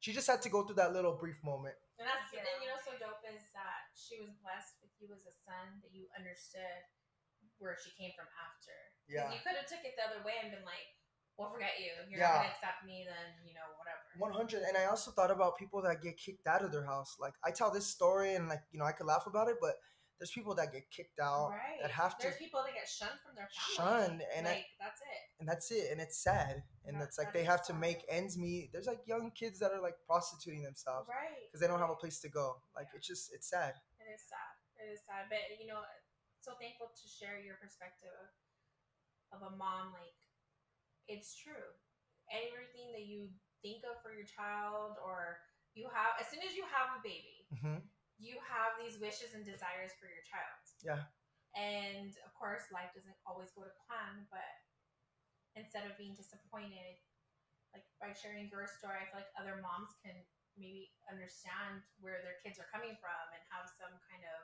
[0.00, 1.76] she just had to go through that little brief moment.
[1.98, 2.40] And that's Yeah.
[2.46, 5.80] and you know so dope is that she was blessed with you as a son
[5.82, 6.86] that you understood
[7.58, 8.74] where she came from after.
[9.08, 9.32] Yeah.
[9.32, 10.86] You could have took it the other way and been like,
[11.36, 11.90] "Well, forget you.
[12.08, 12.30] You're Yeah.
[12.30, 13.04] not gonna accept me.
[13.04, 16.62] Then you know whatever." 100 and i also thought about people that get kicked out
[16.64, 19.26] of their house like i tell this story and like you know i could laugh
[19.28, 19.76] about it but
[20.18, 21.78] there's people that get kicked out right.
[21.82, 23.74] that have to There's people that get shunned from their family.
[23.76, 25.22] Shunned, and I- that's it.
[25.40, 28.70] and that's it and it's sad and it's like they have to make ends meet
[28.72, 31.46] there's like young kids that are like prostituting themselves Right.
[31.46, 34.22] because they don't have a place to go like it's just it's sad It is
[34.26, 34.54] sad.
[34.78, 35.82] It is sad, but you know,
[36.40, 38.14] so thankful to share your perspective
[39.34, 39.92] of a mom.
[39.92, 40.14] Like,
[41.08, 41.74] it's true.
[42.30, 43.28] Everything that you
[43.62, 45.40] think of for your child, or
[45.74, 47.80] you have, as soon as you have a baby, hmm
[48.18, 50.62] you have these wishes and desires for your child.
[50.82, 51.02] Yeah.
[51.56, 54.52] And of course, life doesn't always go to plan, but
[55.56, 56.98] instead of being disappointed,
[57.72, 60.14] like by sharing your story, I feel like other moms can
[60.58, 64.38] maybe understand where their kids are coming from and have some kind of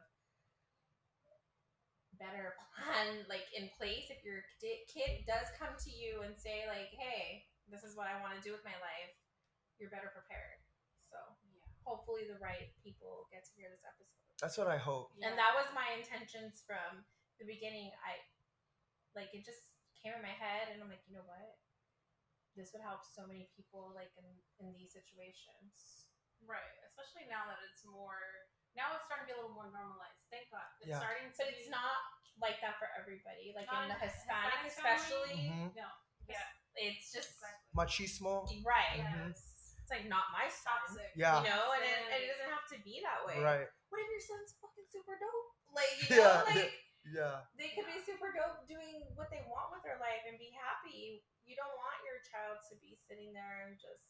[2.14, 4.46] better plan like in place if your
[4.86, 8.44] kid does come to you and say like hey this is what i want to
[8.46, 9.10] do with my life
[9.78, 10.63] you're better prepared.
[11.84, 15.52] Hopefully the right people get to hear this episode that's what i hope and that
[15.54, 17.04] was my intentions from
[17.38, 18.18] the beginning i
[19.14, 19.70] like it just
[20.00, 21.60] came in my head and i'm like you know what
[22.58, 24.26] this would help so many people like in
[24.64, 26.04] in these situations
[26.44, 26.76] Right.
[26.84, 28.20] Especially now that it's more
[28.76, 30.20] now it's starting to be a little more normalized.
[30.28, 30.60] Thank God.
[30.76, 31.00] It's Yeah.
[31.00, 31.96] starting to but it's not
[32.36, 35.72] like that for everybody like Not in the hispanic, Hispanic especially Mhm.
[35.72, 35.88] No.
[36.28, 36.44] Yeah.
[36.76, 37.72] it's just Exactly.
[37.72, 39.32] machismo right Mhm.
[39.32, 39.53] Yes.
[39.84, 41.44] It's like not my son Yeah.
[41.44, 44.08] you know and it, and it doesn't have to be that way right what if
[44.08, 46.72] your son's fucking super dope like you Yeah, know like
[47.12, 50.48] yeah they could be super dope doing what they want with their life and be
[50.56, 51.20] happy.
[51.44, 54.08] You don't want your child to be sitting there and just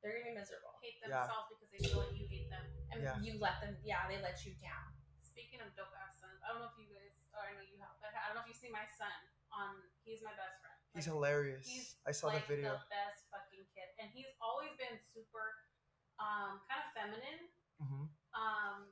[0.00, 0.72] they're gonna be miserable.
[0.80, 1.28] Hate Yeah.
[1.28, 2.64] themselves because they feel like you hate them.
[2.96, 3.20] And Yeah.
[3.20, 4.96] you let them yeah, they let you down.
[5.20, 7.76] Speaking of dope ass sons, I don't know if you guys, or I know you
[7.84, 9.12] have, but I don't know if you see my son
[9.52, 9.84] on.
[10.08, 10.80] He's my best friend.
[10.96, 13.53] he's Like, hilarious he's i saw like the video the best fucking kid,
[14.00, 15.54] and he's always been super,
[16.22, 17.40] um, kind of feminine.
[17.80, 18.90] hmm Um,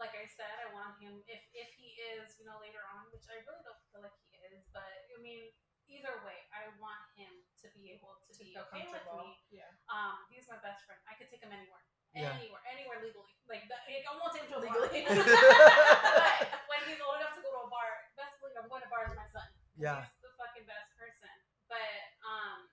[0.00, 3.24] like I said, I want him if if he is, you know, later on, which
[3.28, 5.52] I really don't feel like he is, but I mean,
[5.88, 7.28] either way, I want him
[7.60, 9.28] to be able to, To be okay with comfortable.
[9.28, 9.60] me.
[9.60, 9.68] Yeah.
[9.92, 10.96] Um, he's my best friend.
[11.04, 11.84] I could take him anywhere,
[12.16, 12.32] Yeah.
[12.32, 13.28] anywhere, anywhere legally.
[13.44, 15.04] Like that, I won't take him to a Legally.
[15.04, 15.12] bar.
[16.48, 18.88] but when he's old enough to go to a bar, best believe I'm going to
[18.88, 19.44] bars with my son.
[19.76, 20.08] Yeah.
[20.08, 21.32] He's the fucking best person.
[21.68, 21.92] But
[22.24, 22.70] um,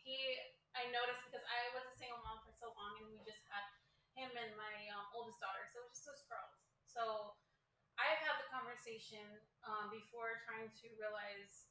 [0.00, 0.16] he,
[0.86, 3.66] I noticed because I was a single mom for so long, and we just had
[4.14, 6.54] him and my um, oldest daughter, so it was just us girls.
[6.86, 7.34] So
[7.98, 9.26] I've had the conversation
[9.66, 11.66] um, before trying to realize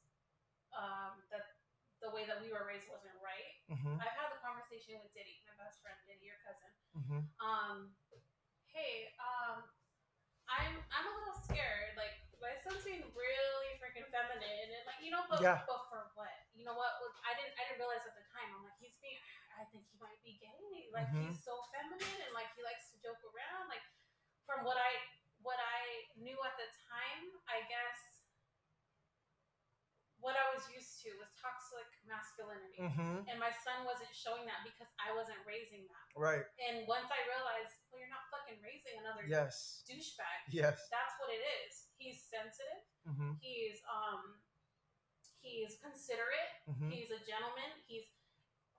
[0.76, 1.56] um, that
[2.04, 3.56] the way that we were raised wasn't right.
[3.72, 6.68] hmm I've had the conversation with Diddy, my best friend, Diddy, your cousin.
[6.92, 7.96] hmm Um,
[8.68, 9.64] hey, um,
[10.44, 11.96] I'm I'm a little scared.
[11.96, 15.64] Like my son's being really freaking feminine, and like you know, but Yeah.
[15.64, 16.04] but for
[16.66, 16.98] know what?
[17.00, 18.50] Look, I didn't I didn't realize at the time.
[18.52, 19.18] I'm like he's being.
[19.56, 20.90] I think he might be gay.
[20.92, 21.30] Like Mhm.
[21.30, 23.70] he's so feminine, and like he likes to joke around.
[23.70, 23.86] Like
[24.44, 24.90] from what I
[25.40, 28.20] what I knew at the time, I guess
[30.18, 32.80] what I was used to was toxic masculinity.
[32.80, 36.06] hmm And my son wasn't showing that because I wasn't raising that.
[36.16, 40.50] right And once I realized, well, you're not fucking raising another yes douchebag.
[40.50, 41.92] yes That's what it is.
[42.00, 42.82] He's sensitive.
[43.06, 44.40] hmm He's um,
[45.46, 46.50] he's considerate.
[46.66, 47.70] hmm He's a gentleman.
[47.86, 48.10] He's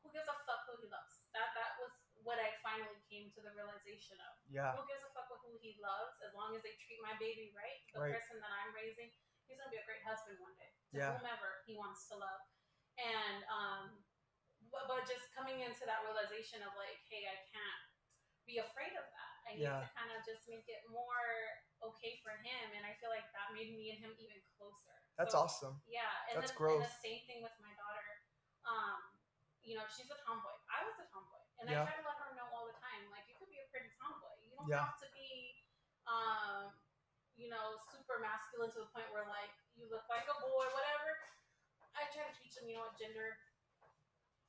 [0.03, 1.23] who gives a fuck who he loves.
[1.35, 1.91] That that was
[2.23, 4.33] what I finally came to the realization of.
[4.51, 7.15] yeah Who gives a fuck with who he loves as long as they treat my
[7.19, 7.79] baby right?
[7.95, 8.13] The Right.
[8.15, 9.11] person that I'm raising,
[9.47, 11.15] he's gonna be a great husband one day to Yeah.
[11.15, 12.41] whomever he wants to love.
[12.99, 13.83] And um,
[14.73, 17.83] but, but just coming into that realization of like, hey, I can't
[18.47, 19.33] be afraid of that.
[19.47, 19.83] I need Yeah.
[19.83, 21.23] to kind of just make it more
[21.83, 24.97] okay for him, and I feel like that made me and him even closer.
[25.17, 28.07] That's So, awesome Yeah, and That's then and the same thing with my daughter.
[28.63, 29.01] Um,
[29.65, 30.53] you know, she's a tomboy.
[30.71, 31.83] I was a tomboy, and Yeah.
[31.83, 33.91] I try to let her know all the time, like you could be a pretty
[33.99, 34.31] tomboy.
[34.45, 34.87] You don't Yeah.
[34.87, 35.59] have to be,
[36.07, 36.71] um,
[37.35, 41.19] you know, super masculine to the point where like you look like a boy, whatever.
[41.97, 43.37] I try to teach them, you know, what gender,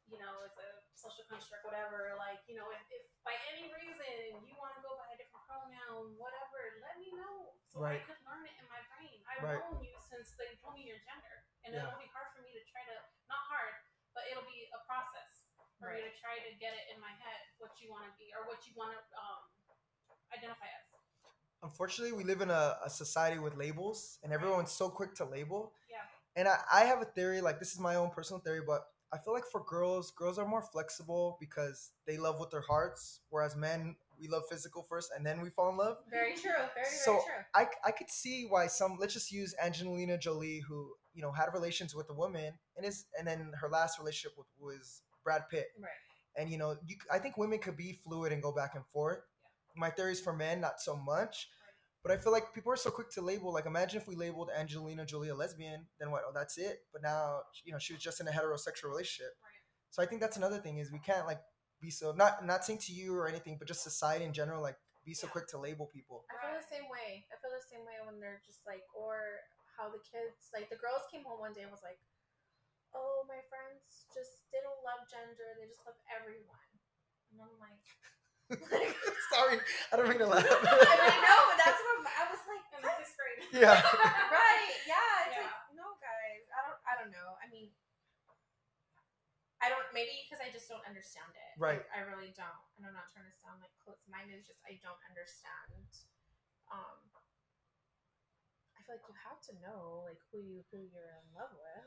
[0.08, 2.16] you know, it's a social construct, whatever.
[2.16, 5.44] Like, you know, if, if by any reason you want to go by a different
[5.44, 8.00] pronoun, whatever, let me know so Right.
[8.00, 9.20] I could learn it in my brain.
[9.28, 9.60] I've Right.
[9.60, 11.84] known you since they told me your gender, and Yeah.
[11.86, 12.96] it'll be hard for me to try to
[13.28, 13.76] not hard,
[14.16, 15.44] but it'll be a process
[15.78, 18.32] for me to try to get it in my head what you want to be
[18.34, 19.44] or what you want to um,
[20.32, 20.88] identify as.
[21.62, 25.74] Unfortunately, we live in a, a society with labels, and everyone's so quick to label.
[25.90, 26.06] Yeah.
[26.36, 29.18] And I, I have a theory, like this is my own personal theory, but I
[29.18, 33.56] feel like for girls, girls are more flexible because they love with their hearts, whereas
[33.56, 35.96] men, we love physical first and then we fall in love.
[36.10, 36.50] Very true.
[36.74, 37.44] Very, So- very true.
[37.54, 41.48] I, I could see why some let's just use Angelina Jolie who you know had
[41.54, 45.68] relations with a woman and is and then her last relationship with, was Brad Pitt
[45.80, 45.90] Right.
[46.36, 49.20] and you know you I think women could be fluid and go back and forth.
[49.76, 51.48] My theory is for men not so much,
[52.08, 53.52] but I feel like people are so quick to label.
[53.52, 56.24] Like imagine if we labeled Angelina Jolie a lesbian, then what?
[56.24, 56.80] Oh, that's it.
[56.88, 59.36] But now you know she was just in a heterosexual relationship.
[59.44, 59.60] Right.
[59.92, 61.44] So I think that's another thing is we can't like
[61.84, 64.80] be so not not saying to you or anything, but just society in general like
[65.04, 66.24] be so quick to label people.
[66.32, 67.28] I feel the same way.
[67.28, 69.44] I feel the same way when they're just like, or
[69.76, 72.00] how the kids, like the girls came home one day and was like,
[72.96, 75.60] "Oh, my friends just they don't love gender.
[75.60, 76.72] They just love everyone."
[77.36, 77.84] And I'm like
[79.34, 79.60] Sorry,
[79.92, 80.44] I don't mean to laugh.
[80.44, 82.64] I mean, no, but that's what I was like.
[82.72, 82.96] In what?
[82.96, 83.40] the sixth grade.
[83.62, 83.76] yeah.
[84.32, 84.72] right?
[84.88, 85.28] Yeah.
[85.28, 85.44] It's Yeah.
[85.44, 86.44] like, no, guys.
[86.48, 86.80] I don't.
[86.88, 87.36] I don't know.
[87.38, 87.68] I mean,
[89.60, 89.84] I don't.
[89.92, 91.52] Maybe because I just don't understand it.
[91.60, 91.84] Right.
[91.84, 92.64] Like, I really don't.
[92.80, 94.32] And I'm not trying to sound like close-minded.
[94.40, 95.88] It's just I don't understand.
[96.72, 97.04] Um.
[98.76, 101.84] I feel like you have to know like who you who you're in love with.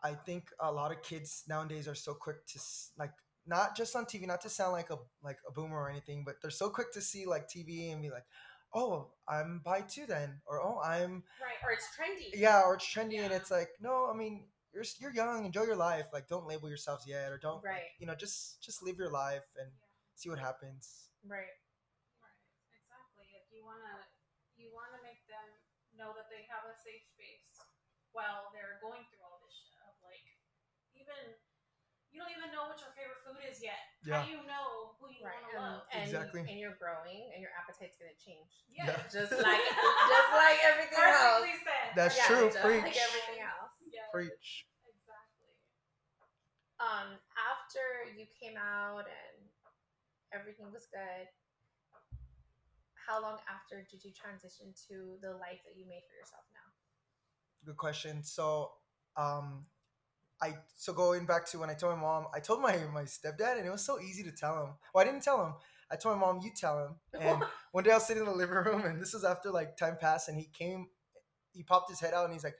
[0.00, 2.58] I think a lot of kids nowadays are so quick to
[2.96, 3.12] like
[3.48, 6.36] not just on TV, not to sound like a like a boomer or anything, but
[6.42, 8.26] they're so quick to see like TV and be like,
[8.74, 11.58] "Oh, I'm bi too then," or "Oh, I'm Right.
[11.64, 12.30] Or it's trendy.
[12.34, 15.76] yeah," or it's trendy, and it's like, no, I mean, you're you're young, enjoy your
[15.76, 17.90] life, like don't label yourselves yet, or don't, like, Right.
[17.98, 19.86] you know, just just live your life and Yeah.
[20.16, 21.08] see what happens.
[21.24, 21.54] Right.
[22.22, 22.42] Right,
[22.72, 23.28] exactly.
[23.36, 24.06] If you wanna,
[24.56, 25.46] you wanna make them
[25.96, 27.58] know that they have a safe space
[28.12, 30.24] while they're going through all this shit of like,
[30.94, 31.36] even
[32.18, 33.78] you don't even know what your favorite food is yet.
[34.02, 34.18] Yeah.
[34.18, 35.38] How do you know who you Right.
[35.38, 35.86] wanna And, love?
[35.94, 36.42] and, Exactly.
[36.50, 38.66] and you're growing, and your appetite's gonna change.
[38.66, 38.98] Yeah, Yeah.
[39.06, 41.46] Just like just like everything else.
[41.46, 41.86] perfectly said.
[41.94, 42.82] That's Yeah, true, Just preach.
[42.82, 43.70] like everything else.
[43.86, 44.66] Yeah, Preach.
[44.82, 45.54] exactly.
[46.82, 49.46] um after you came out and
[50.34, 51.26] everything was good
[52.94, 56.66] how long after did you transition to the life that you made for yourself now
[57.64, 58.22] Good question.
[58.22, 58.70] So,
[59.16, 59.66] um,
[60.40, 63.58] I so going back to when I told my mom, I told my my stepdad,
[63.58, 64.70] and it was so easy to tell him.
[64.94, 65.54] Well, I didn't tell him.
[65.90, 66.96] I told my mom, you tell him.
[67.20, 69.76] And one day I was sitting in the living room, and this is after like
[69.76, 70.88] time passed, and he came,
[71.52, 72.58] he popped his head out, and he's like,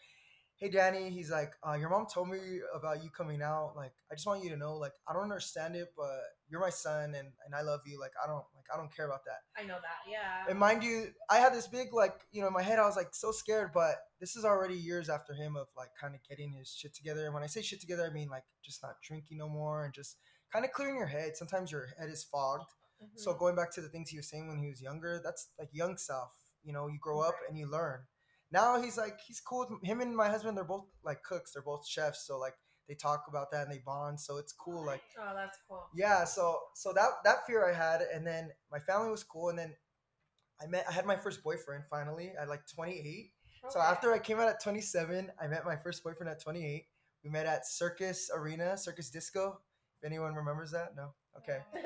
[0.59, 3.75] "Hey, Danny," he's like, uh, "Your mom told me about you coming out.
[3.77, 6.71] Like, I just want you to know, like, I don't understand it, but you're my
[6.71, 7.99] son, and and I love you.
[8.01, 10.83] Like, I don't like I don't care about that." i know that yeah And mind
[10.83, 13.33] you, I had this big like you know in my head I was like so
[13.33, 16.95] scared, but this is already years after him of like kind of getting his shit
[16.95, 17.25] together.
[17.27, 19.93] And when I say shit together, I mean like just not drinking no more and
[19.95, 20.17] just
[20.53, 21.37] kind of clearing your head.
[21.37, 22.71] Sometimes your head is fogged.
[23.15, 23.39] So Mhm.
[23.39, 25.97] going back to the things he was saying when he was younger, that's like young
[25.99, 26.33] self.
[26.63, 28.07] You know, you grow up and you learn.
[28.51, 29.67] Now he's like he's cool.
[29.69, 31.53] With, him and my husband, they're both like cooks.
[31.53, 32.27] They're both chefs.
[32.27, 32.55] So like
[32.89, 34.19] they talk about that and they bond.
[34.19, 34.85] So it's cool.
[34.85, 38.79] Like oh that's cool yeah so so that that fear i had and then my
[38.79, 39.75] family was cool and then
[40.63, 43.33] i met i had my first boyfriend finally at like 28
[43.71, 46.87] so after i came out at 27 i met my first boyfriend at 28
[47.25, 49.59] we met at circus arena circus disco
[50.01, 51.59] if anyone remembers that no okay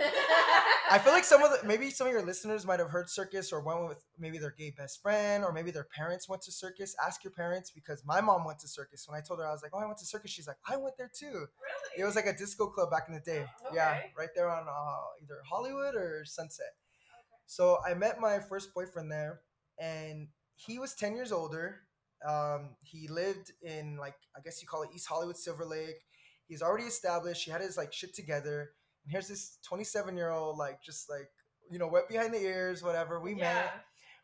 [0.93, 3.51] I feel like some of the maybe some of your listeners might have heard circus
[3.51, 6.95] or went with maybe their gay best friend or maybe their parents went to circus.
[7.03, 9.09] Ask your parents because my mom went to circus.
[9.09, 10.77] When I told her I was like, "Oh, I went to circus," she's like, "I
[10.77, 11.93] went there too." Really?
[11.97, 13.47] It was like a disco club back in the day.
[13.73, 14.13] Yeah, Okay.
[14.19, 16.67] right there on uh, either Hollywood or Sunset.
[16.67, 17.39] Okay.
[17.47, 19.41] So I met my first boyfriend there,
[19.79, 21.81] and he was ten years older.
[22.29, 26.03] Um, he lived in like I guess you call it East Hollywood, Silver Lake.
[26.49, 27.45] He's already established.
[27.47, 28.73] He had his like shit together.
[29.05, 31.29] And here's this 27 year old like just like
[31.71, 33.21] you know wet behind the ears, whatever.
[33.21, 33.73] We met,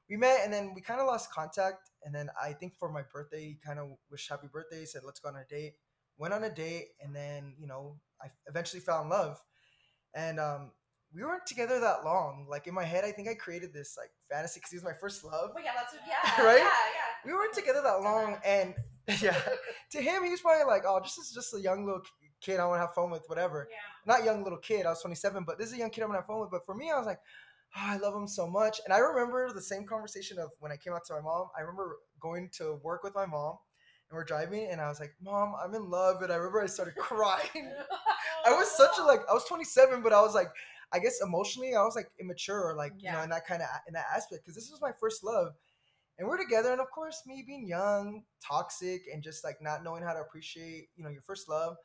[0.09, 1.91] we met, and then we kind of lost contact.
[2.05, 4.85] And then I think for my birthday, he kind of wished happy birthday.
[4.85, 5.75] Said let's go on a date.
[6.17, 9.41] Went on a date, and then you know I eventually fell in love.
[10.15, 10.73] And um,
[11.15, 12.47] we weren't together that long.
[12.49, 14.93] Like in my head, I think I created this like fantasy because he was my
[14.93, 15.51] first love.
[15.57, 16.59] Oh yeah, that's what, yeah, Right?
[16.59, 17.09] Yeah, yeah.
[17.25, 18.75] We weren't together that long, and
[19.23, 19.39] yeah,
[19.93, 22.03] to him, he was probably like, "Oh, this is just a young little
[22.41, 23.69] kid I want to have fun with, whatever.
[23.71, 23.77] Yeah.
[24.07, 24.87] Not young little kid.
[24.87, 26.51] I was 27, but this is a young kid I'm gonna phone with.
[26.51, 27.21] But for me, I was like,
[27.77, 28.81] oh, I love him so much.
[28.85, 31.49] And I remember the same conversation of when I came out to my mom.
[31.57, 33.59] I remember going to work with my mom,
[34.11, 36.23] and we're driving, and I was like, Mom, I'm in love.
[36.23, 37.73] And I remember I started crying.
[38.45, 40.49] I was such a like I was 27, but I was like,
[40.93, 43.69] I guess emotionally I was like immature or like you know in that kind of
[43.87, 45.53] in that aspect because this was my first love,
[46.19, 50.03] and we're together, and of course me being young, toxic, and just like not knowing
[50.03, 51.77] how to appreciate you know your first love,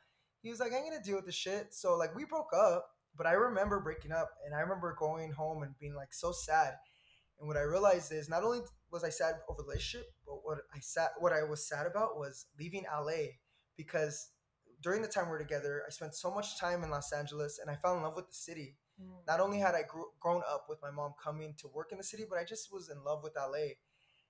[0.44, 1.72] he was like, I ain't gonna deal with this shit.
[1.72, 2.86] So like we broke up,
[3.16, 6.74] but I remember breaking up, and I remember going home and being like so sad.
[7.40, 8.60] And what I realized is not only
[8.92, 12.18] was I sad over the relationship, but what I sat what I was sad about
[12.18, 13.32] was leaving LA
[13.78, 14.28] because
[14.82, 17.70] during the time we were together, I spent so much time in Los Angeles and
[17.70, 18.76] I fell in love with the city.
[19.00, 19.26] Mm.
[19.26, 22.04] Not only had I grew, grown up with my mom coming to work in the
[22.04, 23.80] city, but I just was in love with LA.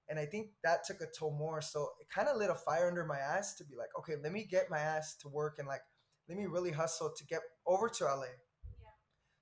[0.08, 1.60] And I think that took a toll more.
[1.60, 4.32] So it kind of lit a fire under my ass to be like, okay, let
[4.32, 5.80] me get my ass to work and like,
[6.28, 8.22] let me really hustle to get over to LA.
[8.22, 8.88] Yeah.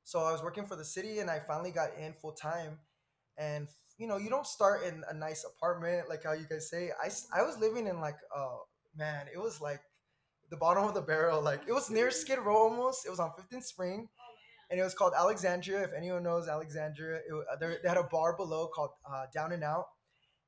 [0.05, 2.79] So I was working for the city and I finally got in full time.
[3.39, 3.69] And,
[3.99, 6.91] you know, you don't start in a nice apartment, like how you guys say.
[7.03, 7.09] I,
[7.39, 8.63] I was living in like, oh
[8.97, 9.81] man, it was like
[10.51, 11.41] the bottom of the barrel.
[11.41, 13.07] Like it was near Skid Row almost.
[13.07, 14.09] It was on 15th Spring
[14.71, 15.83] and it was called Alexandria.
[15.85, 19.63] If anyone knows Alexandria, it, there- they had a bar below called uh, Down and
[19.65, 19.87] Out.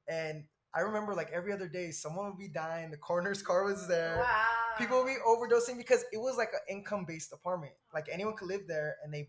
[0.08, 2.90] And I remember like every other day, someone would be dying.
[2.90, 4.63] The coroner's car was there Wow.
[4.78, 7.72] People would be overdosing because it was like an income based apartment.
[7.92, 9.28] Like anyone could live there and they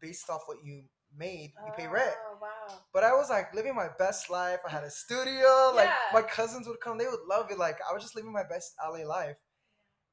[0.00, 0.82] based off what you
[1.16, 2.14] made, you pay rent.
[2.30, 2.78] Oh, wow.
[2.92, 4.58] But I was like living my best life.
[4.66, 5.72] I had a studio.
[5.74, 5.94] Like Yeah.
[6.12, 7.58] my cousins would come, they would love it.
[7.58, 9.36] Like I was just living my best LA life.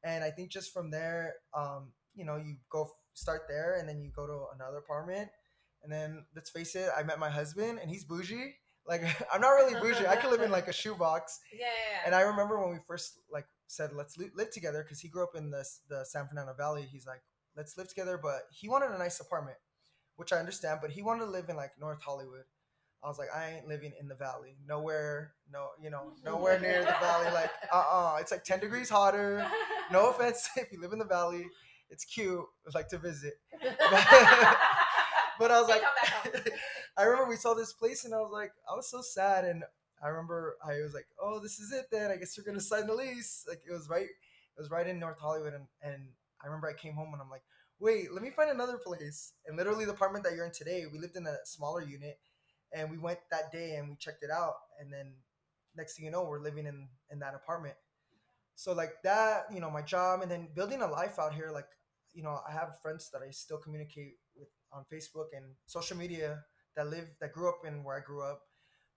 [0.03, 4.01] And I think just from there, um, you know, you go start there and then
[4.01, 5.29] you go to another apartment.
[5.83, 8.55] And then let's face it, I met my husband and he's bougie.
[8.87, 9.01] Like
[9.33, 10.07] I'm not really bougie.
[10.07, 11.39] I could live in like a shoebox.
[11.53, 11.99] Yeah, yeah, yeah.
[12.05, 15.23] And I remember when we first like said let's li- live together because he grew
[15.23, 16.87] up in the the San Fernando Valley.
[16.89, 17.21] He's like
[17.55, 19.57] let's live together, but he wanted a nice apartment,
[20.15, 20.79] which I understand.
[20.81, 22.45] But he wanted to live in like North Hollywood.
[23.03, 24.55] I was like, I ain't living in the valley.
[24.65, 27.31] Nowhere, no, you know, nowhere near the valley.
[27.33, 29.45] Like, uh, uh it's like ten degrees hotter.
[29.91, 31.45] No offense if you live in the valley.
[31.89, 32.43] It's cute.
[32.67, 33.33] I'd like to visit.
[35.39, 36.53] But I was like, come back home.
[36.97, 39.45] I remember we saw this place and I was like, I was so sad.
[39.45, 39.63] And
[40.03, 42.11] I remember I was like, oh, this is it then.
[42.11, 43.45] I guess you're to sign the lease.
[43.47, 45.53] Like it was right, it was right in North Hollywood.
[45.53, 46.09] And, and
[46.43, 47.43] I remember I came home and I'm like,
[47.79, 49.33] wait, let me find another place.
[49.45, 52.19] And literally the apartment that you're in today, we lived in a smaller unit
[52.73, 54.55] and we went that day and we checked it out.
[54.79, 55.13] And then
[55.75, 57.75] next thing you know, we're living in, in that apartment.
[58.55, 61.67] So like that, you know, my job and then building a life out here, like,
[62.13, 66.43] you know, I have friends that I still communicate with on Facebook and social media
[66.75, 68.41] that live that grew up in where I grew up.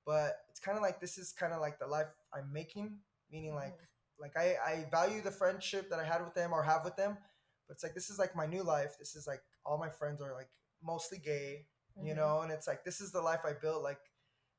[0.06, 2.98] But it's kind of like this is kind of like the life I'm making,
[3.30, 3.76] meaning like
[4.20, 7.18] like I I value the friendship that I had with them or have with them,
[7.66, 8.96] but it's like this is like my new life.
[8.98, 10.48] This is like all my friends are like
[10.82, 11.66] mostly gay,
[12.00, 12.16] you Mhm.
[12.16, 13.82] know, and it's like this is the life I built.
[13.82, 14.00] Like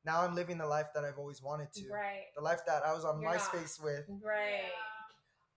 [0.03, 2.25] now I'm living the life that I've always wanted to, Right.
[2.35, 4.05] the life that I was on You're not- MySpace with.
[4.21, 4.71] Right.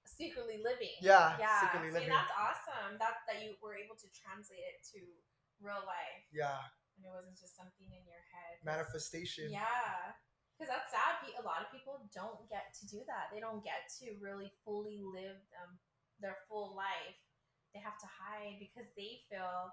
[0.07, 0.97] Secretly living.
[1.01, 1.61] Yeah, Yeah.
[1.61, 2.09] secretly See, living.
[2.11, 2.99] that's awesome.
[2.99, 5.01] That that you were able to translate it to
[5.61, 6.59] real life, Yeah,
[7.01, 8.61] and it wasn't just something in your head.
[8.61, 9.49] manifestation.
[9.49, 10.13] Yeah.
[10.53, 11.25] Because that's sad.
[11.41, 13.33] A lot of people don't get to do that.
[13.33, 15.81] They don't get to really fully live um,
[16.21, 17.17] their full life.
[17.73, 19.73] They have to hide because they feel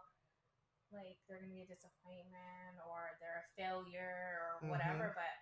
[0.96, 5.12] like they're going to be a disappointment or they're a failure or whatever.
[5.12, 5.36] But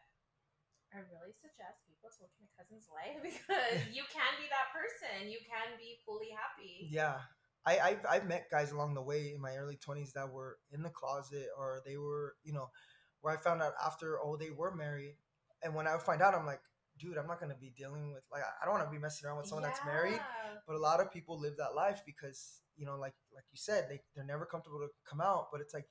[0.98, 4.74] I really suggest people to look in a cousin's life because you can be that
[4.74, 5.30] person.
[5.30, 6.90] You can be fully happy.
[6.90, 7.22] Yeah.
[7.66, 10.84] I, I've, I've met guys along the way in my early 20s that were in
[10.84, 12.70] the closet or they were, you know,
[13.22, 15.16] where I found out after, oh, they were married.
[15.64, 16.62] And when I find out, I'm like,
[17.00, 19.28] dude, I'm not going to be dealing with, like, I don't want to be messing
[19.28, 20.20] around with someone that's married.
[20.68, 23.88] But a lot of people live that life because, you know, like, like you said,
[23.90, 25.48] they, they're never comfortable to come out.
[25.52, 25.86] But it's like,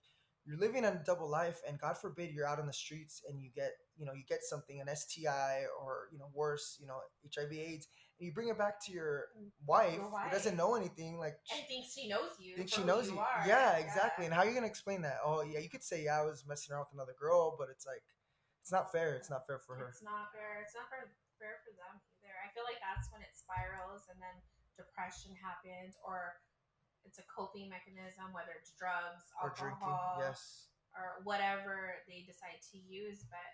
[0.47, 3.51] you're living a double life and God forbid you're out on the streets and you
[3.55, 6.99] get, you know, you get something, an STI or, you know, worse, you know,
[7.35, 9.51] HIV AIDS, you bring it back to your mm.
[9.67, 12.57] wife, Your who doesn't know anything, like, And thinks she knows you.
[12.57, 13.19] think she knows you.
[13.19, 13.43] are.
[13.47, 14.25] Yeah, exactly.
[14.25, 15.19] And how are you gonna explain that?
[15.25, 17.87] Oh, yeah, you could say yeah, I was messing around with another girl, but it's
[17.87, 18.03] like,
[18.63, 19.15] it's not fair.
[19.15, 19.89] It's not fair for her.
[19.93, 20.63] It's not fair.
[20.65, 22.33] It's not fair, fair for them either.
[22.41, 24.33] I feel like that's when it spirals and then
[24.81, 26.41] depression happens or
[27.05, 29.85] it's a coping mechanism, whether it's drugs, Or drinking.
[29.85, 30.73] alcohol, Yes.
[30.97, 33.25] or whatever they decide to use.
[33.29, 33.45] But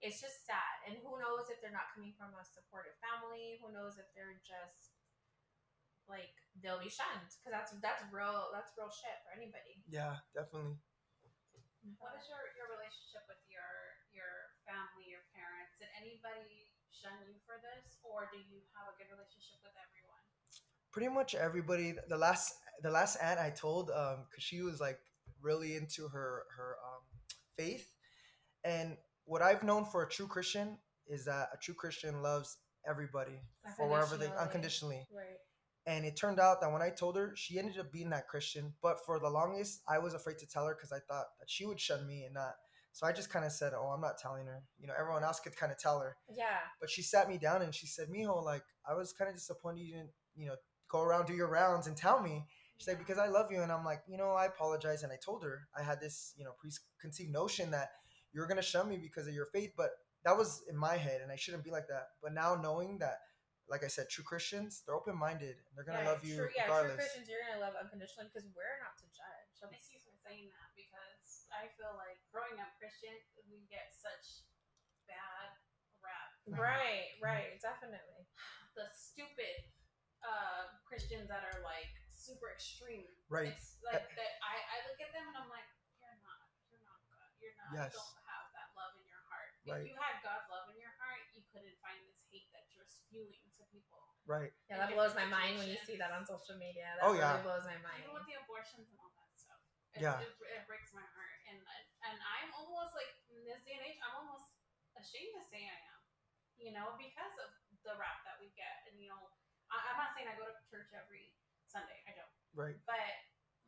[0.00, 0.88] it's just sad.
[0.88, 3.60] And who knows if they're not coming from a supportive family?
[3.60, 4.96] Who knows if they're just
[6.08, 9.78] like they'll be shunned because that's that's real that's real shit for anybody.
[9.86, 10.80] Yeah, definitely.
[11.96, 15.76] What is your, your relationship with your your family, your parents?
[15.80, 20.20] Did anybody shun you for this, or do you have a good relationship with everyone?
[20.92, 21.94] pretty much everybody.
[22.08, 24.98] The last the last aunt I told, um, because she was like
[25.40, 27.02] really into her her um,
[27.56, 27.90] faith,
[28.64, 28.96] and
[29.30, 30.76] what I've known for a true Christian
[31.06, 32.58] is that a true Christian loves
[32.88, 33.40] everybody
[33.76, 35.06] for wherever they Unconditionally.
[35.14, 35.38] Right.
[35.86, 38.74] And it turned out that when I told her, she ended up being that Christian.
[38.82, 41.64] But for the longest, I was afraid to tell her because I thought that she
[41.64, 42.54] would shun me and not.
[42.90, 45.38] So I just kind of said, "Oh, I'm not telling her." You know, everyone else
[45.38, 46.16] could kind of tell her.
[46.28, 46.58] Yeah.
[46.80, 49.82] But she sat me down and she said, "Mijo, like I was kind of disappointed
[49.82, 50.56] you didn't, you know,
[50.90, 52.46] go around do your rounds and tell me."
[52.78, 55.18] She's like, "Because I love you," and I'm like, "You know, I apologize." And I
[55.24, 57.90] told her I had this, you know, preconceived notion that
[58.32, 59.90] you were gonna shun me because of your faith, but
[60.24, 62.18] that was in my head, and I shouldn't be like that.
[62.22, 63.24] But now knowing that,
[63.70, 65.56] like I said, true Christians, they're open minded.
[65.74, 66.98] They're gonna yeah, love you true, yeah, regardless.
[66.98, 69.50] true Christians, you're gonna love unconditionally because we're not to judge.
[69.60, 73.12] Thank you for saying that because I feel like growing up Christian,
[73.46, 74.46] we get such
[75.06, 75.54] bad
[76.02, 76.30] rap.
[76.48, 78.26] Right, right, definitely.
[78.74, 79.68] The stupid
[80.24, 83.08] uh, Christians that are like super extreme.
[83.32, 83.52] Right.
[83.52, 84.32] It's like that.
[84.44, 85.66] I, I look at them and I'm like,
[85.96, 87.28] you're not, you're not God.
[87.40, 87.70] You're not.
[87.72, 87.92] Yes.
[87.96, 89.49] Don't have that love in your heart.
[89.68, 89.84] Right.
[89.84, 92.88] If you had God's love in your heart, you couldn't find this hate that you're
[92.88, 94.00] spewing to people.
[94.24, 94.52] Right.
[94.72, 96.96] Yeah, that blows my mind when you see that on social media.
[96.96, 97.36] That Oh, yeah.
[97.36, 98.00] really blows my mind.
[98.06, 99.60] Even with the abortions and all that stuff.
[99.92, 100.16] It's, Yeah.
[100.22, 101.36] It, it breaks my heart.
[101.50, 101.60] And
[102.06, 104.48] and I'm almost like, in this day and age, I'm almost
[104.96, 106.00] ashamed to say I am.
[106.56, 107.50] You know, because of
[107.84, 108.88] the rap that we get.
[108.88, 109.20] And, you know,
[109.68, 111.36] I, I'm not saying I go to church every
[111.68, 112.00] Sunday.
[112.08, 112.32] I don't.
[112.56, 112.76] Right.
[112.88, 113.00] But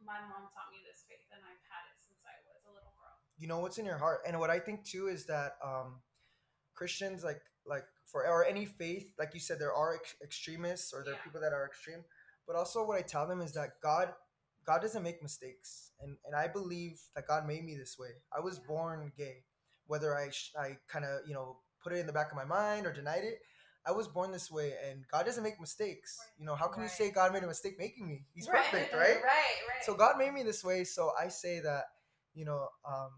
[0.01, 2.93] my mom taught me this faith, and I've had it since I was a little
[2.99, 3.17] girl.
[3.43, 6.01] You know what's in your heart and what i think too is that um
[6.75, 11.03] christians like like for or any faith like you said there are ex- extremists or
[11.05, 12.05] there are people that are extreme
[12.47, 14.13] but also what i tell them is that god
[14.65, 18.41] god doesn't make mistakes and and i believe that god made me this way i
[18.41, 18.69] was Yeah.
[18.69, 19.39] born gay
[19.87, 22.45] whether i sh- i kind of you know put it in the back of my
[22.45, 23.39] mind or denied it
[23.85, 26.17] I was born this way, and God doesn't make mistakes.
[26.39, 28.27] You know, how can you say God made a mistake making me?
[28.33, 29.17] He's Right, perfect, right?
[29.17, 29.85] Right, right.
[29.85, 30.85] So God made me this way.
[30.85, 31.87] So I say that,
[32.33, 33.11] you know, um,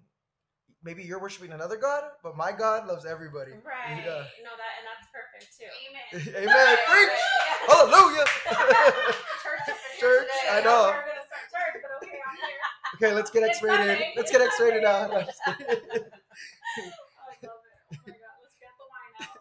[0.85, 3.53] maybe you're worshiping another God, but my God loves everybody.
[3.65, 4.05] Right.
[4.05, 4.29] Yeah.
[4.45, 5.73] No, that and that's perfect too.
[5.89, 6.37] Amen.
[6.45, 6.55] Amen.
[6.55, 7.09] Right, Preach.
[7.09, 7.19] right,
[7.49, 7.75] yeah.
[7.75, 8.25] Hallelujah.
[9.43, 10.33] Church, up in here Church.
[10.53, 10.93] I I know.
[10.93, 13.09] We're gonna start church, but okay, I'm here.
[13.09, 13.81] okay, let's get It's X-rated.
[13.81, 14.13] Sunday.
[14.17, 15.09] Let's get X-rated now.
[15.09, 15.41] No, just.
[15.45, 16.05] I love it.
[16.77, 16.93] Oh
[17.25, 19.33] my god, let's get the wine out.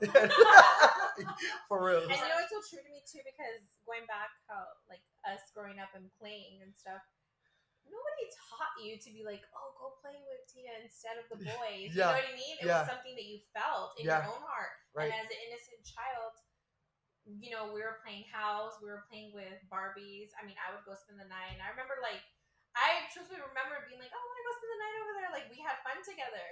[1.68, 2.04] For real.
[2.08, 5.44] And you know it's so true to me too because going back how like us
[5.52, 7.04] growing up and playing and stuff,
[7.90, 11.92] nobody taught you to be like, oh, go play with Tina instead of the boys.
[11.92, 12.56] You know what I mean?
[12.62, 12.84] It Yeah.
[12.86, 14.24] was something that you felt in Yeah.
[14.24, 14.76] your own heart.
[14.94, 15.10] Right.
[15.12, 16.34] And as an innocent child,
[17.40, 20.36] you know, we were playing house, we were playing with Barbies.
[20.36, 21.56] I mean, I would go spend the night.
[21.56, 22.20] And I remember like
[22.74, 25.32] I truthfully remember being like, oh, I want to go spend the night over there.
[25.32, 26.48] Like we had fun together.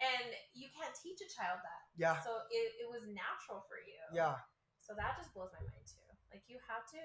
[0.00, 1.82] And you can't teach a child that.
[1.96, 2.16] Yeah.
[2.24, 4.00] So it, it was natural for you.
[4.16, 4.40] Yeah.
[4.80, 6.02] So that just blows my mind too.
[6.32, 7.00] Like you have to,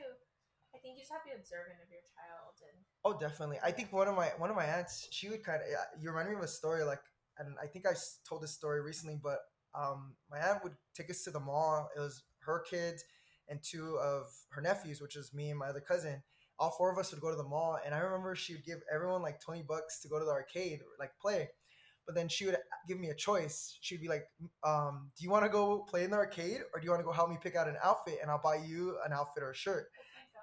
[0.75, 3.57] I think you just have to be observant of your child and Oh, definitely.
[3.63, 6.01] I think one of my one of my aunts, she would kind of.
[6.01, 7.01] You remind me of a story like,
[7.37, 7.93] and I think I
[8.27, 9.39] told this story recently, but
[9.75, 11.87] um, my aunt would take us to the mall.
[11.95, 13.03] It was her kids
[13.47, 16.23] and two of her nephews, which is me and my other cousin.
[16.57, 18.79] All four of us would go to the mall, and I remember she would give
[18.91, 21.49] everyone like twenty bucks to go to the arcade, like play.
[22.07, 22.57] But then she would
[22.87, 23.77] give me a choice.
[23.81, 24.25] She'd be like,
[24.63, 27.05] um, "Do you want to go play in the arcade, or do you want to
[27.05, 29.55] go help me pick out an outfit, and I'll buy you an outfit or a
[29.55, 29.89] shirt?"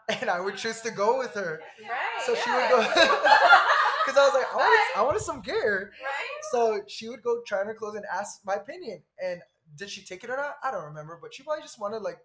[0.21, 1.61] And I would choose to go with her.
[1.83, 2.25] right.
[2.27, 4.93] So she would go because I was like, I wanted, Right.
[4.97, 5.93] I wanted some gear.
[6.03, 6.45] right.
[6.51, 9.03] So she would go try on her clothes and ask my opinion.
[9.23, 9.41] And
[9.77, 10.57] did she take it or not?
[10.63, 11.19] I don't remember.
[11.23, 12.19] But she probably just wanted like,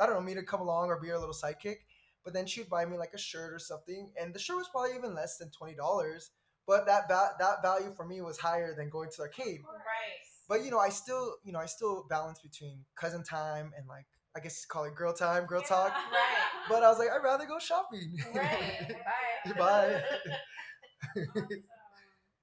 [0.00, 1.76] I don't know, me to come along or be her little sidekick.
[2.24, 4.68] But then she would buy me like a shirt or something, and the shirt was
[4.68, 6.30] probably even less than twenty dollars.
[6.66, 9.60] But that va- that value for me was higher than going to the arcade.
[9.64, 10.20] Right.
[10.46, 14.04] But you know, I still, you know, I still balance between cousin time and like,
[14.36, 15.90] I guess call it girl time, girl talk.
[15.92, 16.68] Right.
[16.68, 18.14] But I was like, I'd rather go shopping.
[18.34, 18.94] Right.
[19.58, 19.58] Bye.
[19.58, 20.02] Bye.
[21.16, 21.48] Awesome.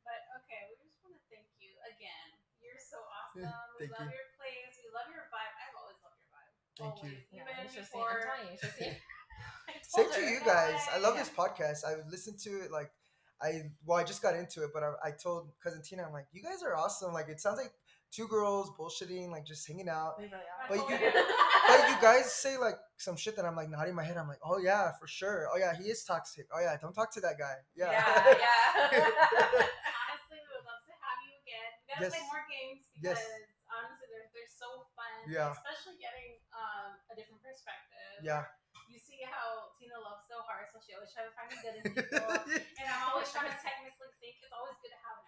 [0.03, 2.27] But okay, we just want to thank you again.
[2.63, 3.47] You're so awesome.
[3.79, 4.17] we Thank love you.
[4.17, 4.73] your place.
[4.83, 5.53] We love your vibe.
[5.61, 6.51] I've always loved your vibe.
[6.75, 7.11] Thank you.
[7.13, 7.27] always.
[7.31, 8.09] Yeah, Even you should before.
[8.09, 8.91] I'm telling you, you should see.
[9.87, 10.79] Same to you guys.
[10.91, 11.23] I love Yeah.
[11.23, 11.85] this podcast.
[11.85, 12.91] I listened to it like
[13.41, 16.27] I well, I just got into it, but I, I told cousin Tina, I'm like,
[16.33, 17.13] you guys are awesome.
[17.13, 17.71] Like it sounds like
[18.17, 20.17] two girls bullshitting, like just hanging out.
[20.17, 20.33] Really.
[20.69, 20.99] But you-
[21.69, 24.17] But you guys say like some shit that I'm like nodding my head.
[24.17, 25.47] I'm like, oh yeah, for sure.
[25.53, 26.47] Oh yeah, he is toxic.
[26.53, 27.55] Oh yeah, don't talk to that guy.
[27.75, 27.91] Yeah.
[27.91, 28.01] Yeah.
[28.97, 29.07] yeah.
[30.09, 31.69] honestly, we would love to have you again.
[31.77, 32.11] We gotta Yes.
[32.17, 33.19] play more games Yes.
[33.21, 35.13] because honestly, they're they're so fun.
[35.29, 35.53] Yeah.
[35.55, 38.23] Especially getting um a different perspective.
[38.25, 38.43] yeah.
[38.87, 41.75] You see how Tina loves so hard, so she always tries to find the good
[41.75, 42.23] in people.
[42.79, 44.39] and I'm always trying to technically think.
[44.39, 45.19] It's always good to have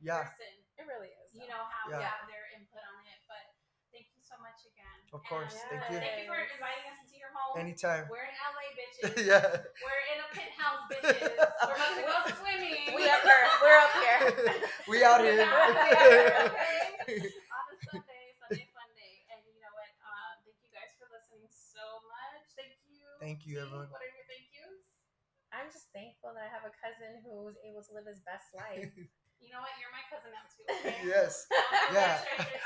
[0.00, 0.24] Yeah.
[0.30, 1.34] person, It really is.
[1.34, 2.06] you know, how Yeah.
[2.06, 3.18] have their input on it.
[3.26, 3.44] But
[3.90, 4.98] thank you so much again.
[5.12, 5.54] Of course.
[5.70, 5.98] And Thank you.
[5.98, 7.58] Thank you for inviting us into your home.
[7.58, 7.66] home.
[7.66, 8.06] Anytime.
[8.06, 9.26] We're in LA, bitches.
[9.30, 9.42] yeah.
[9.82, 11.34] We're in a penthouse, bitches.
[11.34, 12.94] We're about to go swimming.
[12.94, 13.44] We up here.
[13.58, 14.22] We're up here.
[14.88, 15.42] we out here.
[15.42, 17.18] Okay.
[17.18, 19.14] on a Sunday, Sunday fun day.
[19.34, 19.90] And you know what?
[20.04, 22.46] Um, thank you guys for listening so much.
[22.54, 23.02] Thank you.
[23.18, 23.90] Thank you, everyone.
[23.90, 24.84] What are your thank yous?
[25.50, 28.92] I'm just thankful that I have a cousin who's able to live his best life.
[29.40, 29.72] You know what?
[29.80, 30.64] You're my cousin now too.
[30.68, 30.96] Okay?
[31.06, 31.46] yes.
[31.88, 32.18] Um, Yeah.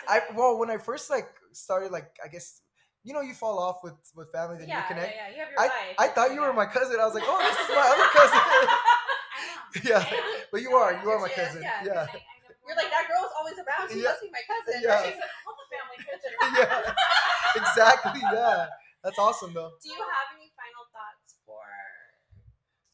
[0.09, 2.61] I well, when I first like started, like I guess
[3.05, 5.15] you know you fall off with with family, then yeah, you connect.
[5.15, 5.35] yeah, yeah.
[5.35, 5.73] You have your life.
[5.99, 6.99] I thought you were my cousin.
[7.01, 8.39] I was like, oh, this is my other cousin.
[8.43, 9.91] I know.
[9.91, 10.05] yeah,
[10.51, 11.63] but you are, you are my cousin.
[11.63, 11.83] yeah.
[11.87, 12.21] Yeah, I- I
[12.67, 13.91] You're like that girl's always around.
[13.91, 14.11] She Yeah.
[14.11, 14.75] must be my cousin.
[14.83, 14.91] Yeah.
[14.91, 15.07] right?
[15.07, 16.35] She's a all the family picture.
[16.59, 18.23] yeah, exactly.
[18.33, 18.67] Yeah,
[19.07, 19.71] that's awesome though.
[19.83, 20.42] Do you have any final thoughts for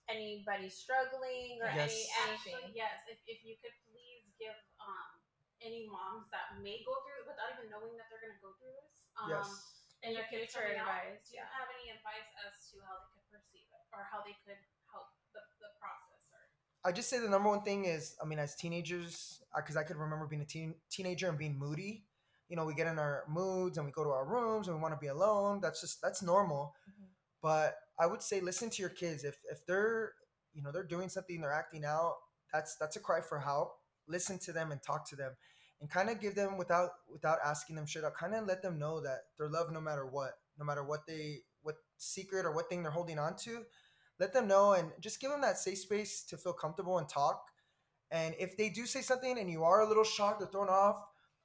[0.09, 1.92] anybody struggling or Yes.
[1.92, 3.04] any Actually, yes.
[3.09, 5.20] If, if you could please give um
[5.61, 8.72] any moms that may go through it without even knowing that they're gonna go through
[8.78, 8.96] this.
[9.18, 9.48] Um, Yes.
[10.06, 11.50] And your kids future coming out, advice, Do you yeah.
[11.59, 14.61] have any advice as to how they could perceive it or how they could
[14.94, 16.38] help the, the process or
[16.86, 19.96] I just say the number one thing is, I mean, as teenagers, because I could
[19.98, 22.06] remember being a teen, teenager and being moody.
[22.48, 24.80] You know, we get in our moods and we go to our rooms and we
[24.80, 25.59] want to be alone.
[25.61, 26.76] That's just that's normal.
[26.88, 27.09] Mhm.
[27.42, 29.24] But I would say listen to your kids.
[29.24, 30.12] If if they're
[30.55, 32.14] you know they're doing something, they're acting out.
[32.53, 33.72] That's that's a cry for help.
[34.07, 35.32] Listen to them and talk to them,
[35.80, 38.05] and kind of give them without without asking them shit.
[38.05, 38.14] up.
[38.16, 41.40] Kind of let them know that they're loved no matter what, no matter what they
[41.62, 43.64] what secret or what thing they're holding on to.
[44.20, 47.40] Let them know and just give them that safe space to feel comfortable and talk.
[48.11, 50.96] And if they do say something and you are a little shocked or thrown off,